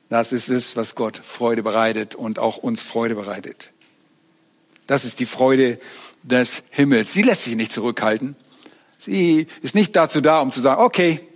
Das 0.10 0.31
ist 0.31 0.49
es, 0.49 0.75
was 0.75 0.95
Gott 0.95 1.17
Freude 1.17 1.63
bereitet 1.63 2.15
und 2.15 2.38
auch 2.38 2.57
uns 2.57 2.81
Freude 2.81 3.15
bereitet. 3.15 3.71
Das 4.88 5.05
ist 5.05 5.19
die 5.19 5.25
Freude 5.25 5.79
des 6.23 6.63
Himmels. 6.69 7.13
Sie 7.13 7.21
lässt 7.21 7.43
sich 7.43 7.55
nicht 7.55 7.71
zurückhalten. 7.71 8.36
Sie 8.97 9.47
ist 9.62 9.75
nicht 9.75 9.95
dazu 9.95 10.21
da, 10.21 10.41
um 10.41 10.51
zu 10.51 10.62
sagen, 10.62 10.81
okay, 10.81 11.27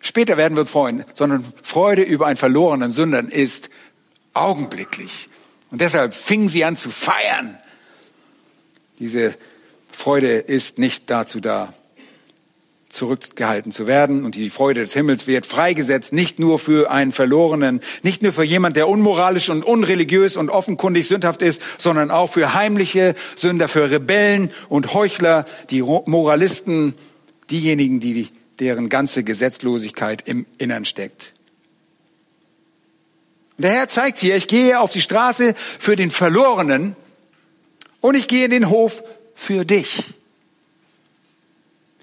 später 0.00 0.36
werden 0.36 0.54
wir 0.54 0.60
uns 0.60 0.70
freuen, 0.70 1.04
sondern 1.12 1.44
Freude 1.62 2.02
über 2.02 2.26
einen 2.26 2.36
verlorenen 2.36 2.92
Sündern 2.92 3.28
ist 3.28 3.70
augenblicklich. 4.34 5.28
Und 5.70 5.80
deshalb 5.80 6.14
fingen 6.14 6.48
sie 6.48 6.64
an 6.64 6.76
zu 6.76 6.90
feiern. 6.90 7.58
Diese 8.98 9.34
Freude 9.90 10.36
ist 10.36 10.78
nicht 10.78 11.10
dazu 11.10 11.40
da, 11.40 11.72
zurückgehalten 12.90 13.72
zu 13.72 13.86
werden. 13.86 14.24
Und 14.24 14.34
die 14.34 14.50
Freude 14.50 14.82
des 14.82 14.92
Himmels 14.92 15.26
wird 15.26 15.46
freigesetzt, 15.46 16.12
nicht 16.12 16.38
nur 16.38 16.58
für 16.58 16.90
einen 16.90 17.12
Verlorenen, 17.12 17.80
nicht 18.02 18.22
nur 18.22 18.32
für 18.32 18.44
jemand, 18.44 18.76
der 18.76 18.88
unmoralisch 18.88 19.48
und 19.48 19.64
unreligiös 19.64 20.36
und 20.36 20.50
offenkundig 20.50 21.08
sündhaft 21.08 21.40
ist, 21.40 21.62
sondern 21.78 22.10
auch 22.10 22.30
für 22.30 22.52
heimliche 22.52 23.14
Sünder, 23.36 23.68
für 23.68 23.90
Rebellen 23.90 24.50
und 24.68 24.92
Heuchler, 24.92 25.46
die 25.70 25.82
Moralisten, 25.82 26.94
diejenigen, 27.50 28.00
die, 28.00 28.28
deren 28.58 28.88
ganze 28.88 29.24
Gesetzlosigkeit 29.24 30.22
im 30.26 30.46
Innern 30.58 30.84
steckt. 30.84 31.32
Und 33.56 33.64
der 33.64 33.72
Herr 33.72 33.88
zeigt 33.88 34.18
hier, 34.18 34.36
ich 34.36 34.48
gehe 34.48 34.80
auf 34.80 34.92
die 34.92 35.00
Straße 35.00 35.54
für 35.78 35.94
den 35.94 36.10
Verlorenen 36.10 36.96
und 38.00 38.14
ich 38.14 38.26
gehe 38.26 38.46
in 38.46 38.50
den 38.50 38.68
Hof 38.68 39.02
für 39.34 39.64
dich. 39.64 40.14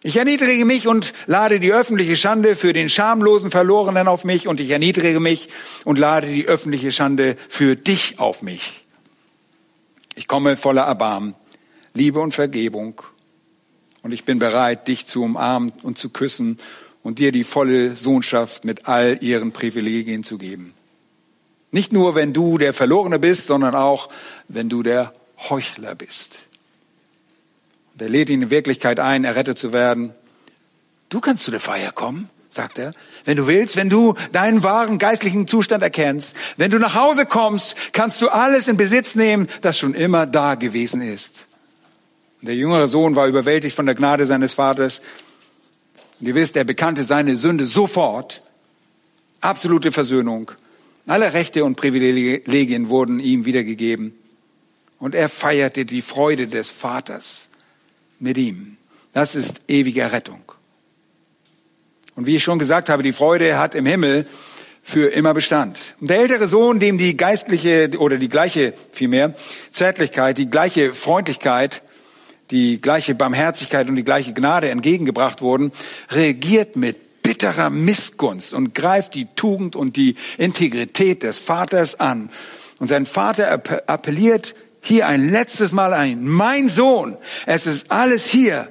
Ich 0.08 0.16
erniedrige 0.16 0.64
mich 0.64 0.88
und 0.88 1.12
lade 1.26 1.60
die 1.60 1.74
öffentliche 1.74 2.16
Schande 2.16 2.56
für 2.56 2.72
den 2.72 2.88
schamlosen 2.88 3.52
Verlorenen 3.52 4.08
auf 4.08 4.24
mich 4.24 4.48
und 4.48 4.62
ich 4.62 4.70
erniedrige 4.70 5.20
mich 5.20 5.50
und 5.84 6.00
lade 6.00 6.28
die 6.28 6.48
öffentliche 6.48 6.94
Schande 6.94 7.36
für 7.50 7.76
dich 7.76 8.18
auf 8.18 8.42
mich. 8.42 8.86
Ich 10.16 10.30
komme 10.30 10.56
voller 10.56 10.84
Erbarmen, 10.84 11.36
Liebe 11.94 12.22
und 12.22 12.34
Vergebung 12.34 13.02
und 14.02 14.14
ich 14.14 14.24
bin 14.24 14.40
bereit, 14.40 14.88
dich 14.88 15.08
zu 15.08 15.24
umarmen 15.24 15.74
und 15.84 15.98
zu 15.98 16.08
küssen 16.10 16.58
und 17.04 17.20
dir 17.20 17.34
die 17.34 17.44
volle 17.44 17.98
Sohnschaft 17.98 18.64
mit 18.64 18.88
all 18.88 19.18
ihren 19.20 19.52
Privilegien 19.52 20.24
zu 20.24 20.38
geben. 20.38 20.74
Nicht 21.72 21.92
nur, 21.92 22.16
wenn 22.16 22.32
du 22.32 22.58
der 22.58 22.72
Verlorene 22.72 23.20
bist, 23.20 23.48
sondern 23.48 23.76
auch, 23.76 24.08
wenn 24.48 24.70
du 24.70 24.84
der 24.84 25.14
Heuchler 25.50 25.96
bist. 25.96 26.47
Er 28.00 28.10
lädt 28.10 28.30
ihn 28.30 28.44
in 28.44 28.50
Wirklichkeit 28.50 29.00
ein, 29.00 29.24
errettet 29.24 29.58
zu 29.58 29.74
werden. 29.74 30.14
Du 31.10 31.20
kannst 31.20 31.44
zu 31.44 31.52
der 31.52 31.60
Feier 31.60 31.92
kommen, 31.92 32.30
sagt 32.50 32.78
er. 32.78 32.92
Wenn 33.26 33.38
du 33.38 33.48
willst, 33.48 33.76
wenn 33.76 33.90
du 33.90 34.14
deinen 34.32 34.62
wahren 34.62 35.00
geistlichen 35.00 35.48
Zustand 35.48 35.82
erkennst, 35.82 36.36
wenn 36.58 36.70
du 36.70 36.78
nach 36.78 36.94
Hause 36.94 37.26
kommst, 37.26 37.76
kannst 37.94 38.22
du 38.22 38.30
alles 38.30 38.68
in 38.68 38.78
Besitz 38.78 39.16
nehmen, 39.16 39.48
das 39.62 39.78
schon 39.78 39.94
immer 39.96 40.26
da 40.28 40.56
gewesen 40.56 41.02
ist. 41.02 41.48
Der 42.42 42.56
jüngere 42.56 42.88
Sohn 42.88 43.16
war 43.16 43.28
überwältigt 43.28 43.76
von 43.76 43.88
der 43.88 43.96
Gnade 43.96 44.28
seines 44.28 44.54
Vaters. 44.54 45.02
Und 46.20 46.28
ihr 46.28 46.36
wisst, 46.36 46.56
er 46.56 46.66
bekannte 46.66 47.04
seine 47.04 47.36
Sünde 47.36 47.66
sofort. 47.66 48.42
Absolute 49.42 49.92
Versöhnung. 49.92 50.52
Alle 51.08 51.34
Rechte 51.34 51.64
und 51.66 51.78
Privilegien 51.78 52.90
wurden 52.90 53.20
ihm 53.20 53.46
wiedergegeben. 53.46 54.14
Und 55.00 55.16
er 55.16 55.30
feierte 55.30 55.86
die 55.86 56.02
Freude 56.02 56.48
des 56.48 56.70
Vaters 56.70 57.48
mit 58.20 58.38
ihm. 58.38 58.78
Das 59.14 59.36
ist 59.36 59.62
ewige 59.68 60.12
Rettung. 60.12 60.44
Und 62.16 62.26
wie 62.26 62.36
ich 62.36 62.44
schon 62.44 62.60
gesagt 62.60 62.90
habe, 62.90 63.04
die 63.04 63.14
Freude 63.14 63.58
hat 63.58 63.76
im 63.76 63.86
Himmel 63.86 64.26
für 64.82 65.10
immer 65.10 65.34
Bestand. 65.34 65.78
Und 66.00 66.10
der 66.10 66.20
ältere 66.20 66.48
Sohn, 66.48 66.80
dem 66.80 66.98
die 66.98 67.18
geistliche 67.18 67.92
oder 67.98 68.18
die 68.18 68.30
gleiche 68.30 68.74
vielmehr 68.92 69.36
Zärtlichkeit, 69.72 70.38
die 70.38 70.50
gleiche 70.50 70.94
Freundlichkeit, 70.94 71.82
die 72.52 72.80
gleiche 72.80 73.14
Barmherzigkeit 73.14 73.90
und 73.90 73.98
die 73.98 74.04
gleiche 74.04 74.34
Gnade 74.34 74.70
entgegengebracht 74.70 75.42
wurden, 75.42 75.72
reagiert 76.10 76.76
mit 76.76 77.22
bitterer 77.22 77.70
Missgunst 77.70 78.54
und 78.54 78.74
greift 78.74 79.14
die 79.14 79.28
Tugend 79.36 79.76
und 79.76 79.98
die 79.98 80.16
Integrität 80.38 81.24
des 81.24 81.38
Vaters 81.38 82.00
an. 82.00 82.30
Und 82.80 82.88
sein 82.88 83.06
Vater 83.06 83.52
appelliert 83.88 84.56
hier 84.88 85.08
ein 85.08 85.30
letztes 85.30 85.72
Mal 85.72 85.94
ein. 85.94 86.28
Mein 86.28 86.70
Sohn, 86.70 87.18
es 87.46 87.68
ist 87.68 87.92
alles 87.92 88.26
hier. 88.26 88.70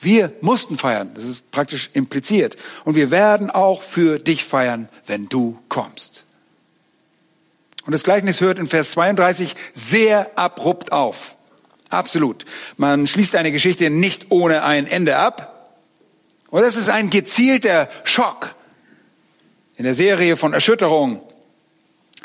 Wir 0.00 0.32
mussten 0.40 0.78
feiern, 0.78 1.10
das 1.14 1.24
ist 1.24 1.50
praktisch 1.50 1.90
impliziert. 1.92 2.56
Und 2.84 2.94
wir 2.94 3.10
werden 3.10 3.50
auch 3.50 3.82
für 3.82 4.18
dich 4.18 4.44
feiern, 4.44 4.88
wenn 5.06 5.28
du 5.28 5.58
kommst. 5.68 6.24
Und 7.84 7.92
das 7.92 8.02
Gleichnis 8.02 8.40
hört 8.40 8.58
in 8.58 8.66
Vers 8.66 8.92
32 8.92 9.54
sehr 9.74 10.30
abrupt 10.38 10.92
auf. 10.92 11.36
Absolut. 11.90 12.44
Man 12.76 13.06
schließt 13.06 13.34
eine 13.34 13.52
Geschichte 13.52 13.90
nicht 13.90 14.26
ohne 14.30 14.62
ein 14.62 14.86
Ende 14.86 15.16
ab. 15.16 15.76
Und 16.50 16.62
das 16.62 16.76
ist 16.76 16.88
ein 16.88 17.10
gezielter 17.10 17.88
Schock 18.04 18.54
in 19.76 19.84
der 19.84 19.94
Serie 19.94 20.36
von 20.36 20.52
Erschütterungen. 20.52 21.20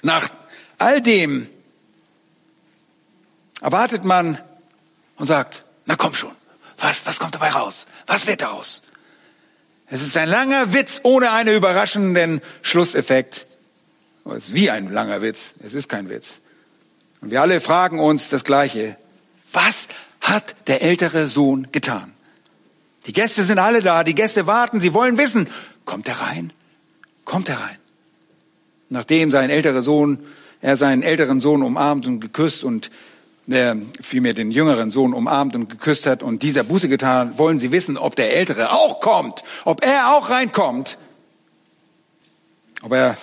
Nach 0.01 0.29
all 0.77 1.01
dem, 1.01 1.47
erwartet 3.61 4.03
man 4.03 4.37
und 5.17 5.25
sagt, 5.25 5.63
na 5.85 5.95
komm 5.95 6.13
schon, 6.13 6.31
was, 6.77 7.05
was 7.05 7.19
kommt 7.19 7.35
dabei 7.35 7.49
raus? 7.49 7.87
Was 8.07 8.27
wird 8.27 8.41
daraus? 8.41 8.83
Es 9.87 10.01
ist 10.01 10.17
ein 10.17 10.29
langer 10.29 10.73
Witz 10.73 11.01
ohne 11.03 11.31
einen 11.31 11.55
überraschenden 11.55 12.41
Schlusseffekt. 12.61 13.45
Es 14.25 14.49
ist 14.49 14.53
wie 14.53 14.71
ein 14.71 14.91
langer 14.91 15.21
Witz. 15.21 15.53
Es 15.63 15.73
ist 15.73 15.87
kein 15.87 16.09
Witz. 16.09 16.39
Und 17.21 17.31
wir 17.31 17.41
alle 17.41 17.61
fragen 17.61 17.99
uns 17.99 18.29
das 18.29 18.43
Gleiche. 18.43 18.97
Was 19.53 19.87
hat 20.21 20.55
der 20.67 20.81
ältere 20.81 21.27
Sohn 21.27 21.71
getan? 21.71 22.13
Die 23.05 23.13
Gäste 23.13 23.43
sind 23.43 23.59
alle 23.59 23.81
da. 23.81 24.03
Die 24.03 24.15
Gäste 24.15 24.47
warten. 24.47 24.81
Sie 24.81 24.93
wollen 24.93 25.17
wissen, 25.17 25.47
kommt 25.85 26.07
er 26.07 26.19
rein? 26.21 26.51
Kommt 27.23 27.49
er 27.49 27.59
rein? 27.59 27.77
Nachdem 28.89 29.29
sein 29.29 29.51
älterer 29.51 29.83
Sohn, 29.83 30.25
er 30.61 30.77
seinen 30.77 31.03
älteren 31.03 31.41
Sohn 31.41 31.61
umarmt 31.61 32.07
und 32.07 32.19
geküsst 32.19 32.63
und 32.63 32.89
der 33.47 33.77
vielmehr 34.01 34.33
den 34.33 34.51
jüngeren 34.51 34.89
Sohn 34.89 35.13
umarmt 35.13 35.55
und 35.55 35.69
geküsst 35.69 36.05
hat 36.05 36.23
und 36.23 36.41
dieser 36.41 36.63
Buße 36.63 36.89
getan 36.89 37.29
hat, 37.29 37.37
wollen 37.37 37.59
sie 37.59 37.71
wissen, 37.71 37.97
ob 37.97 38.15
der 38.15 38.35
Ältere 38.35 38.71
auch 38.71 38.99
kommt, 38.99 39.43
ob 39.65 39.85
er 39.85 40.15
auch 40.15 40.29
reinkommt, 40.29 40.97
ob 42.81 42.93
er 42.93 43.17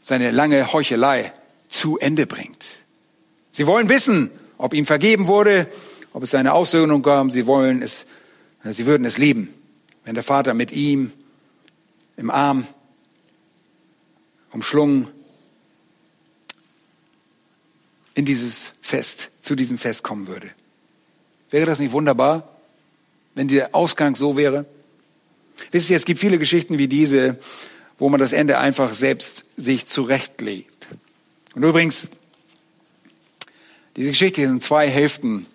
seine 0.00 0.30
lange 0.30 0.72
Heuchelei 0.72 1.32
zu 1.68 1.98
Ende 1.98 2.26
bringt. 2.26 2.64
Sie 3.50 3.66
wollen 3.66 3.88
wissen, 3.88 4.30
ob 4.56 4.72
ihm 4.74 4.86
vergeben 4.86 5.26
wurde, 5.26 5.68
ob 6.12 6.22
es 6.22 6.34
eine 6.34 6.54
Aussöhnung 6.54 7.02
gab. 7.02 7.30
Sie 7.30 7.46
wollen 7.46 7.82
es, 7.82 8.06
sie 8.64 8.86
würden 8.86 9.04
es 9.04 9.18
lieben, 9.18 9.52
wenn 10.04 10.14
der 10.14 10.24
Vater 10.24 10.54
mit 10.54 10.72
ihm 10.72 11.12
im 12.16 12.30
Arm 12.30 12.66
umschlungen 14.52 15.08
in 18.14 18.24
dieses 18.24 18.72
Fest, 18.80 19.30
zu 19.40 19.54
diesem 19.54 19.78
Fest 19.78 20.02
kommen 20.02 20.26
würde. 20.26 20.50
Wäre 21.50 21.66
das 21.66 21.78
nicht 21.78 21.92
wunderbar, 21.92 22.48
wenn 23.34 23.48
der 23.48 23.74
Ausgang 23.74 24.14
so 24.14 24.36
wäre? 24.36 24.66
Wisst 25.70 25.90
ihr, 25.90 25.96
es 25.96 26.04
gibt 26.04 26.20
viele 26.20 26.38
Geschichten 26.38 26.78
wie 26.78 26.88
diese, 26.88 27.38
wo 27.98 28.08
man 28.08 28.20
das 28.20 28.32
Ende 28.32 28.58
einfach 28.58 28.94
selbst 28.94 29.44
sich 29.56 29.86
zurechtlegt. 29.86 30.88
Und 31.54 31.62
übrigens, 31.62 32.08
diese 33.96 34.10
Geschichte 34.10 34.42
sind 34.42 34.62
zwei 34.62 34.88
Hälften 34.88 35.46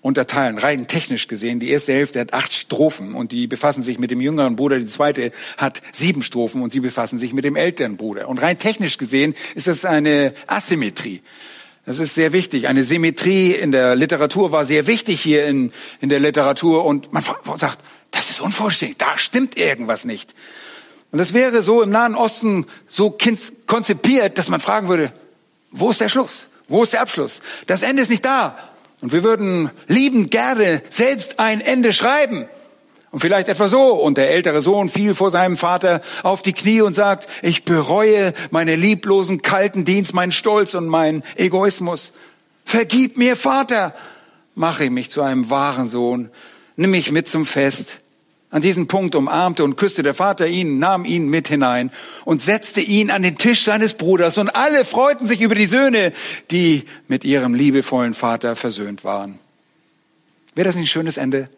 unterteilen, 0.00 0.58
rein 0.58 0.88
technisch 0.88 1.28
gesehen. 1.28 1.60
Die 1.60 1.70
erste 1.70 1.92
Hälfte 1.92 2.20
hat 2.20 2.32
acht 2.32 2.52
Strophen 2.52 3.14
und 3.14 3.32
die 3.32 3.46
befassen 3.46 3.82
sich 3.82 3.98
mit 3.98 4.10
dem 4.10 4.20
jüngeren 4.20 4.56
Bruder. 4.56 4.78
Die 4.78 4.86
zweite 4.86 5.32
hat 5.56 5.80
sieben 5.92 6.22
Strophen 6.22 6.62
und 6.62 6.72
sie 6.72 6.80
befassen 6.80 7.18
sich 7.18 7.32
mit 7.32 7.44
dem 7.44 7.56
älteren 7.56 7.96
Bruder. 7.96 8.28
Und 8.28 8.38
rein 8.42 8.58
technisch 8.58 8.98
gesehen 8.98 9.34
ist 9.54 9.68
das 9.68 9.84
eine 9.84 10.34
Asymmetrie. 10.48 11.22
Das 11.84 11.98
ist 11.98 12.14
sehr 12.14 12.32
wichtig. 12.32 12.68
Eine 12.68 12.84
Symmetrie 12.84 13.52
in 13.52 13.72
der 13.72 13.96
Literatur 13.96 14.52
war 14.52 14.64
sehr 14.64 14.86
wichtig 14.86 15.20
hier 15.20 15.46
in, 15.46 15.72
in 16.00 16.08
der 16.08 16.20
Literatur 16.20 16.84
und 16.84 17.12
man 17.12 17.24
sagt, 17.56 17.78
das 18.12 18.30
ist 18.30 18.40
unvollständig, 18.40 18.98
da 18.98 19.18
stimmt 19.18 19.56
irgendwas 19.56 20.04
nicht. 20.04 20.34
Und 21.10 21.18
das 21.18 21.32
wäre 21.32 21.62
so 21.62 21.82
im 21.82 21.90
Nahen 21.90 22.14
Osten 22.14 22.66
so 22.88 23.16
konzipiert, 23.66 24.38
dass 24.38 24.48
man 24.48 24.60
fragen 24.60 24.88
würde, 24.88 25.12
wo 25.70 25.90
ist 25.90 26.00
der 26.00 26.08
Schluss? 26.08 26.46
Wo 26.68 26.82
ist 26.82 26.92
der 26.92 27.02
Abschluss? 27.02 27.40
Das 27.66 27.82
Ende 27.82 28.02
ist 28.02 28.08
nicht 28.08 28.24
da. 28.24 28.56
Und 29.00 29.12
wir 29.12 29.24
würden 29.24 29.70
liebend 29.88 30.30
gerne 30.30 30.82
selbst 30.88 31.38
ein 31.40 31.60
Ende 31.60 31.92
schreiben. 31.92 32.46
Und 33.12 33.20
vielleicht 33.20 33.48
etwa 33.48 33.68
so. 33.68 33.92
Und 33.92 34.18
der 34.18 34.30
ältere 34.30 34.62
Sohn 34.62 34.88
fiel 34.88 35.14
vor 35.14 35.30
seinem 35.30 35.56
Vater 35.56 36.00
auf 36.24 36.42
die 36.42 36.54
Knie 36.54 36.80
und 36.80 36.94
sagt, 36.94 37.28
ich 37.42 37.64
bereue 37.64 38.32
meine 38.50 38.74
lieblosen, 38.74 39.42
kalten 39.42 39.84
Dienst, 39.84 40.14
meinen 40.14 40.32
Stolz 40.32 40.74
und 40.74 40.88
meinen 40.88 41.22
Egoismus. 41.36 42.12
Vergib 42.64 43.18
mir, 43.18 43.36
Vater. 43.36 43.94
Mache 44.54 44.90
mich 44.90 45.10
zu 45.10 45.22
einem 45.22 45.50
wahren 45.50 45.88
Sohn. 45.88 46.30
Nimm 46.76 46.90
mich 46.90 47.12
mit 47.12 47.28
zum 47.28 47.46
Fest. 47.46 48.00
An 48.50 48.62
diesem 48.62 48.86
Punkt 48.86 49.14
umarmte 49.14 49.64
und 49.64 49.76
küsste 49.76 50.02
der 50.02 50.12
Vater 50.12 50.46
ihn, 50.46 50.78
nahm 50.78 51.06
ihn 51.06 51.28
mit 51.28 51.48
hinein 51.48 51.90
und 52.26 52.42
setzte 52.42 52.82
ihn 52.82 53.10
an 53.10 53.22
den 53.22 53.38
Tisch 53.38 53.64
seines 53.64 53.94
Bruders. 53.94 54.36
Und 54.36 54.50
alle 54.50 54.84
freuten 54.84 55.26
sich 55.26 55.40
über 55.40 55.54
die 55.54 55.66
Söhne, 55.66 56.12
die 56.50 56.84
mit 57.08 57.24
ihrem 57.24 57.54
liebevollen 57.54 58.12
Vater 58.12 58.56
versöhnt 58.56 59.04
waren. 59.04 59.38
Wäre 60.54 60.66
das 60.66 60.76
nicht 60.76 60.84
ein 60.84 60.88
schönes 60.88 61.16
Ende? 61.16 61.48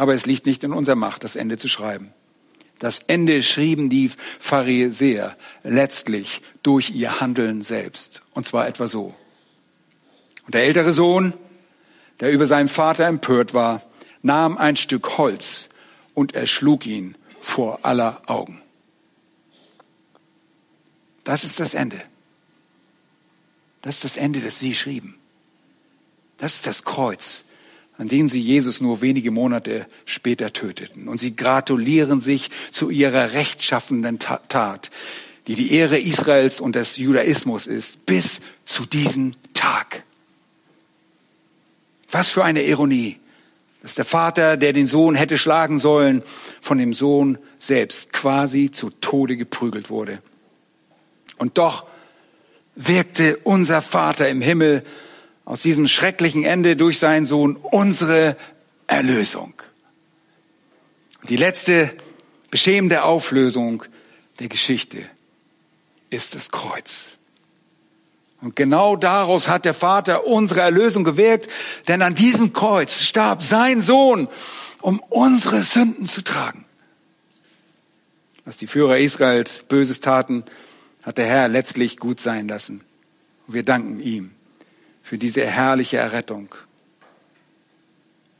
Aber 0.00 0.14
es 0.14 0.24
liegt 0.24 0.46
nicht 0.46 0.64
in 0.64 0.72
unserer 0.72 0.96
Macht, 0.96 1.24
das 1.24 1.36
Ende 1.36 1.58
zu 1.58 1.68
schreiben. 1.68 2.14
Das 2.78 3.00
Ende 3.00 3.42
schrieben 3.42 3.90
die 3.90 4.10
Pharisäer 4.38 5.36
letztlich 5.62 6.40
durch 6.62 6.88
ihr 6.94 7.20
Handeln 7.20 7.60
selbst. 7.60 8.22
Und 8.32 8.46
zwar 8.46 8.66
etwa 8.66 8.88
so. 8.88 9.14
Und 10.46 10.54
der 10.54 10.64
ältere 10.64 10.94
Sohn, 10.94 11.34
der 12.20 12.32
über 12.32 12.46
seinen 12.46 12.70
Vater 12.70 13.04
empört 13.04 13.52
war, 13.52 13.82
nahm 14.22 14.56
ein 14.56 14.76
Stück 14.76 15.18
Holz 15.18 15.68
und 16.14 16.34
erschlug 16.34 16.86
ihn 16.86 17.14
vor 17.38 17.80
aller 17.82 18.22
Augen. 18.26 18.58
Das 21.24 21.44
ist 21.44 21.60
das 21.60 21.74
Ende. 21.74 22.00
Das 23.82 23.96
ist 23.96 24.04
das 24.04 24.16
Ende, 24.16 24.40
das 24.40 24.58
sie 24.58 24.74
schrieben. 24.74 25.18
Das 26.38 26.54
ist 26.54 26.66
das 26.66 26.84
Kreuz, 26.84 27.44
an 28.00 28.08
dem 28.08 28.30
sie 28.30 28.40
Jesus 28.40 28.80
nur 28.80 29.02
wenige 29.02 29.30
Monate 29.30 29.86
später 30.06 30.54
töteten. 30.54 31.06
Und 31.06 31.20
sie 31.20 31.36
gratulieren 31.36 32.22
sich 32.22 32.48
zu 32.70 32.88
ihrer 32.88 33.34
rechtschaffenden 33.34 34.18
Tat, 34.18 34.90
die 35.46 35.54
die 35.54 35.74
Ehre 35.74 35.98
Israels 35.98 36.60
und 36.60 36.76
des 36.76 36.96
Judaismus 36.96 37.66
ist, 37.66 38.06
bis 38.06 38.40
zu 38.64 38.86
diesem 38.86 39.34
Tag. 39.52 40.04
Was 42.10 42.30
für 42.30 42.42
eine 42.42 42.62
Ironie, 42.62 43.18
dass 43.82 43.96
der 43.96 44.06
Vater, 44.06 44.56
der 44.56 44.72
den 44.72 44.86
Sohn 44.86 45.14
hätte 45.14 45.36
schlagen 45.36 45.78
sollen, 45.78 46.22
von 46.62 46.78
dem 46.78 46.94
Sohn 46.94 47.36
selbst 47.58 48.14
quasi 48.14 48.70
zu 48.70 48.88
Tode 48.88 49.36
geprügelt 49.36 49.90
wurde. 49.90 50.22
Und 51.36 51.58
doch 51.58 51.84
wirkte 52.76 53.36
unser 53.44 53.82
Vater 53.82 54.30
im 54.30 54.40
Himmel 54.40 54.84
aus 55.50 55.62
diesem 55.62 55.88
schrecklichen 55.88 56.44
Ende 56.44 56.76
durch 56.76 57.00
seinen 57.00 57.26
Sohn 57.26 57.56
unsere 57.56 58.36
Erlösung. 58.86 59.52
Die 61.28 61.36
letzte 61.36 61.90
beschämende 62.52 63.02
Auflösung 63.02 63.82
der 64.38 64.46
Geschichte 64.48 65.04
ist 66.08 66.36
das 66.36 66.52
Kreuz. 66.52 67.16
Und 68.40 68.54
genau 68.54 68.94
daraus 68.94 69.48
hat 69.48 69.64
der 69.64 69.74
Vater 69.74 70.24
unsere 70.24 70.60
Erlösung 70.60 71.02
gewirkt, 71.02 71.50
denn 71.88 72.00
an 72.00 72.14
diesem 72.14 72.52
Kreuz 72.52 73.00
starb 73.00 73.42
sein 73.42 73.80
Sohn, 73.80 74.28
um 74.80 75.00
unsere 75.08 75.62
Sünden 75.62 76.06
zu 76.06 76.22
tragen. 76.22 76.64
Was 78.44 78.56
die 78.56 78.68
Führer 78.68 78.98
Israels 78.98 79.64
Böses 79.68 79.98
taten, 79.98 80.44
hat 81.02 81.18
der 81.18 81.26
Herr 81.26 81.48
letztlich 81.48 81.96
gut 81.96 82.20
sein 82.20 82.46
lassen. 82.46 82.82
Und 83.48 83.54
wir 83.54 83.64
danken 83.64 83.98
ihm 83.98 84.30
für 85.10 85.18
diese 85.18 85.44
herrliche 85.44 85.96
Errettung. 85.96 86.54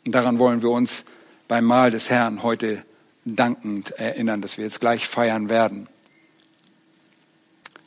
Und 0.06 0.14
daran 0.14 0.38
wollen 0.38 0.62
wir 0.62 0.70
uns 0.70 1.02
beim 1.48 1.64
Mahl 1.64 1.90
des 1.90 2.10
Herrn 2.10 2.44
heute 2.44 2.84
dankend 3.24 3.90
erinnern, 3.98 4.40
dass 4.40 4.56
wir 4.56 4.66
jetzt 4.66 4.78
gleich 4.78 5.08
feiern 5.08 5.48
werden. 5.48 5.88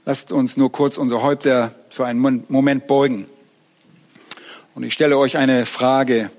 Lasst 0.03 0.33
uns 0.33 0.57
nur 0.57 0.69
kurz 0.69 0.97
unsere 0.97 1.21
Häupter 1.21 1.73
für 1.87 2.05
einen 2.05 2.43
Moment 2.49 2.85
beugen. 2.85 3.27
Und 4.75 4.83
ich 4.83 4.93
stelle 4.93 5.17
euch 5.17 5.37
eine 5.37 5.65
Frage. 5.65 6.29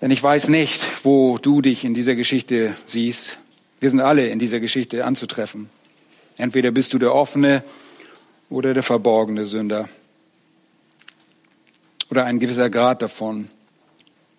Denn 0.00 0.10
ich 0.10 0.20
weiß 0.20 0.48
nicht, 0.48 0.84
wo 1.04 1.38
du 1.38 1.62
dich 1.62 1.84
in 1.84 1.94
dieser 1.94 2.16
Geschichte 2.16 2.74
siehst. 2.86 3.38
Wir 3.78 3.90
sind 3.90 4.00
alle 4.00 4.26
in 4.26 4.40
dieser 4.40 4.58
Geschichte 4.58 5.04
anzutreffen. 5.04 5.70
Entweder 6.36 6.72
bist 6.72 6.92
du 6.94 6.98
der 6.98 7.14
offene 7.14 7.62
oder 8.52 8.74
der 8.74 8.82
verborgene 8.82 9.46
Sünder. 9.46 9.88
Oder 12.10 12.26
ein 12.26 12.38
gewisser 12.38 12.68
Grad 12.68 13.00
davon. 13.00 13.48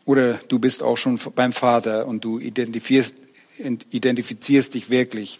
Oder 0.05 0.35
du 0.47 0.59
bist 0.59 0.83
auch 0.83 0.97
schon 0.97 1.19
beim 1.35 1.51
Vater 1.51 2.05
und 2.05 2.23
du 2.23 2.37
identifizierst, 2.37 3.15
identifizierst 3.57 4.75
dich 4.75 4.91
wirklich 4.91 5.39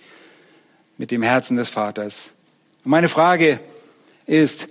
mit 0.98 1.12
dem 1.12 1.22
Herzen 1.22 1.56
des 1.56 1.70
Vaters. 1.70 2.32
Und 2.84 2.90
meine 2.90 3.10
Frage 3.10 3.60
ist, 4.26 4.68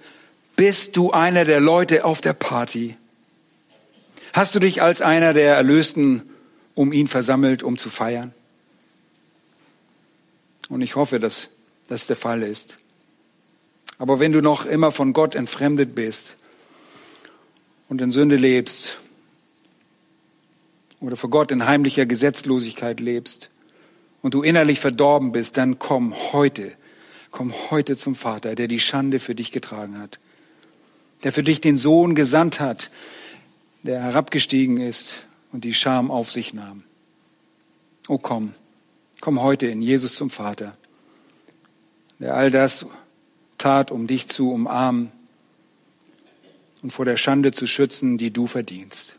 bist 0.56 0.96
du 0.96 1.12
einer 1.12 1.44
der 1.44 1.60
Leute 1.60 2.04
auf 2.04 2.20
der 2.20 2.32
Party? 2.32 2.96
Hast 4.32 4.54
du 4.56 4.58
dich 4.58 4.82
als 4.82 5.00
einer 5.00 5.32
der 5.32 5.54
Erlösten 5.54 6.22
um 6.74 6.92
ihn 6.92 7.06
versammelt, 7.06 7.62
um 7.62 7.78
zu 7.78 7.88
feiern? 7.88 8.34
Und 10.68 10.80
ich 10.80 10.96
hoffe, 10.96 11.20
dass 11.20 11.50
das 11.86 12.06
der 12.08 12.16
Fall 12.16 12.42
ist. 12.42 12.78
Aber 14.02 14.18
wenn 14.18 14.32
du 14.32 14.40
noch 14.40 14.66
immer 14.66 14.90
von 14.90 15.12
Gott 15.12 15.36
entfremdet 15.36 15.94
bist 15.94 16.34
und 17.88 18.00
in 18.00 18.10
Sünde 18.10 18.34
lebst 18.34 18.98
oder 20.98 21.16
vor 21.16 21.30
Gott 21.30 21.52
in 21.52 21.66
heimlicher 21.66 22.04
Gesetzlosigkeit 22.04 22.98
lebst 22.98 23.48
und 24.20 24.34
du 24.34 24.42
innerlich 24.42 24.80
verdorben 24.80 25.30
bist, 25.30 25.56
dann 25.56 25.78
komm 25.78 26.16
heute, 26.32 26.72
komm 27.30 27.54
heute 27.70 27.96
zum 27.96 28.16
Vater, 28.16 28.56
der 28.56 28.66
die 28.66 28.80
Schande 28.80 29.20
für 29.20 29.36
dich 29.36 29.52
getragen 29.52 29.96
hat, 30.00 30.18
der 31.22 31.30
für 31.30 31.44
dich 31.44 31.60
den 31.60 31.78
Sohn 31.78 32.16
gesandt 32.16 32.58
hat, 32.58 32.90
der 33.84 34.02
herabgestiegen 34.02 34.78
ist 34.78 35.26
und 35.52 35.62
die 35.62 35.74
Scham 35.74 36.10
auf 36.10 36.28
sich 36.28 36.52
nahm. 36.52 36.82
Oh 38.08 38.18
komm, 38.18 38.52
Komm 39.20 39.40
heute 39.40 39.68
in 39.68 39.80
Jesus 39.80 40.16
zum 40.16 40.28
Vater, 40.28 40.76
der 42.18 42.34
all 42.34 42.50
das 42.50 42.86
tat, 43.62 43.90
um 43.90 44.06
dich 44.06 44.28
zu 44.28 44.52
umarmen 44.52 45.12
und 46.82 46.92
vor 46.92 47.04
der 47.04 47.16
Schande 47.16 47.52
zu 47.52 47.66
schützen, 47.66 48.18
die 48.18 48.32
du 48.32 48.46
verdienst. 48.46 49.16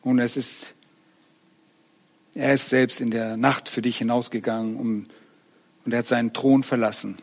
Und 0.00 0.18
es 0.18 0.36
ist, 0.36 0.72
er 2.34 2.54
ist 2.54 2.70
selbst 2.70 3.00
in 3.00 3.10
der 3.10 3.36
Nacht 3.36 3.68
für 3.68 3.82
dich 3.82 3.98
hinausgegangen 3.98 4.76
um, 4.76 5.04
und 5.84 5.92
er 5.92 5.98
hat 5.98 6.06
seinen 6.06 6.32
Thron 6.32 6.62
verlassen, 6.62 7.18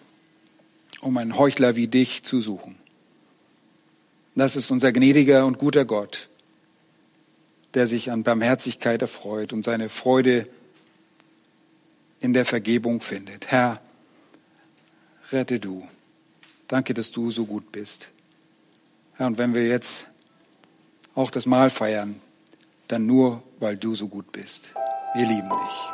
um 1.02 1.18
einen 1.18 1.38
Heuchler 1.38 1.76
wie 1.76 1.88
dich 1.88 2.24
zu 2.24 2.40
suchen. 2.40 2.76
Das 4.36 4.56
ist 4.56 4.70
unser 4.70 4.92
gnädiger 4.92 5.46
und 5.46 5.58
guter 5.58 5.86
Gott, 5.86 6.30
der 7.74 7.88
sich 7.88 8.12
an 8.12 8.24
Barmherzigkeit 8.24 9.02
erfreut 9.02 9.54
und 9.54 9.64
seine 9.64 9.90
Freude 9.90 10.48
in 12.22 12.34
der 12.34 12.46
Vergebung 12.46 13.02
findet. 13.02 13.48
Herr, 13.48 13.82
rette 15.32 15.60
du. 15.60 15.88
Danke, 16.68 16.94
dass 16.94 17.12
du 17.12 17.32
so 17.32 17.46
gut 17.46 17.72
bist. 17.72 18.10
Herr, 19.16 19.28
und 19.28 19.38
wenn 19.38 19.54
wir 19.54 19.68
jetzt 19.68 20.06
auch 21.16 21.32
das 21.32 21.46
Mahl 21.46 21.70
feiern, 21.70 22.22
dann 22.88 23.06
nur, 23.06 23.44
weil 23.60 23.78
du 23.78 23.96
so 23.96 24.08
gut 24.08 24.32
bist. 24.32 24.72
Wir 25.16 25.26
lieben 25.26 25.50
dich. 25.50 25.90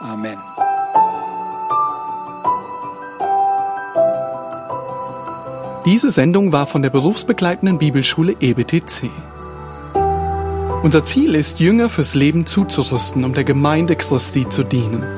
Amen. 0.00 0.38
Diese 5.84 6.10
Sendung 6.10 6.52
war 6.52 6.66
von 6.66 6.82
der 6.82 6.90
berufsbegleitenden 6.90 7.78
Bibelschule 7.78 8.36
EBTC. 8.40 9.10
Unser 10.82 11.04
Ziel 11.04 11.34
ist, 11.34 11.60
Jünger 11.60 11.88
fürs 11.88 12.14
Leben 12.14 12.46
zuzurüsten, 12.46 13.24
um 13.24 13.34
der 13.34 13.44
Gemeinde 13.44 13.96
Christi 13.96 14.48
zu 14.48 14.62
dienen. 14.64 15.17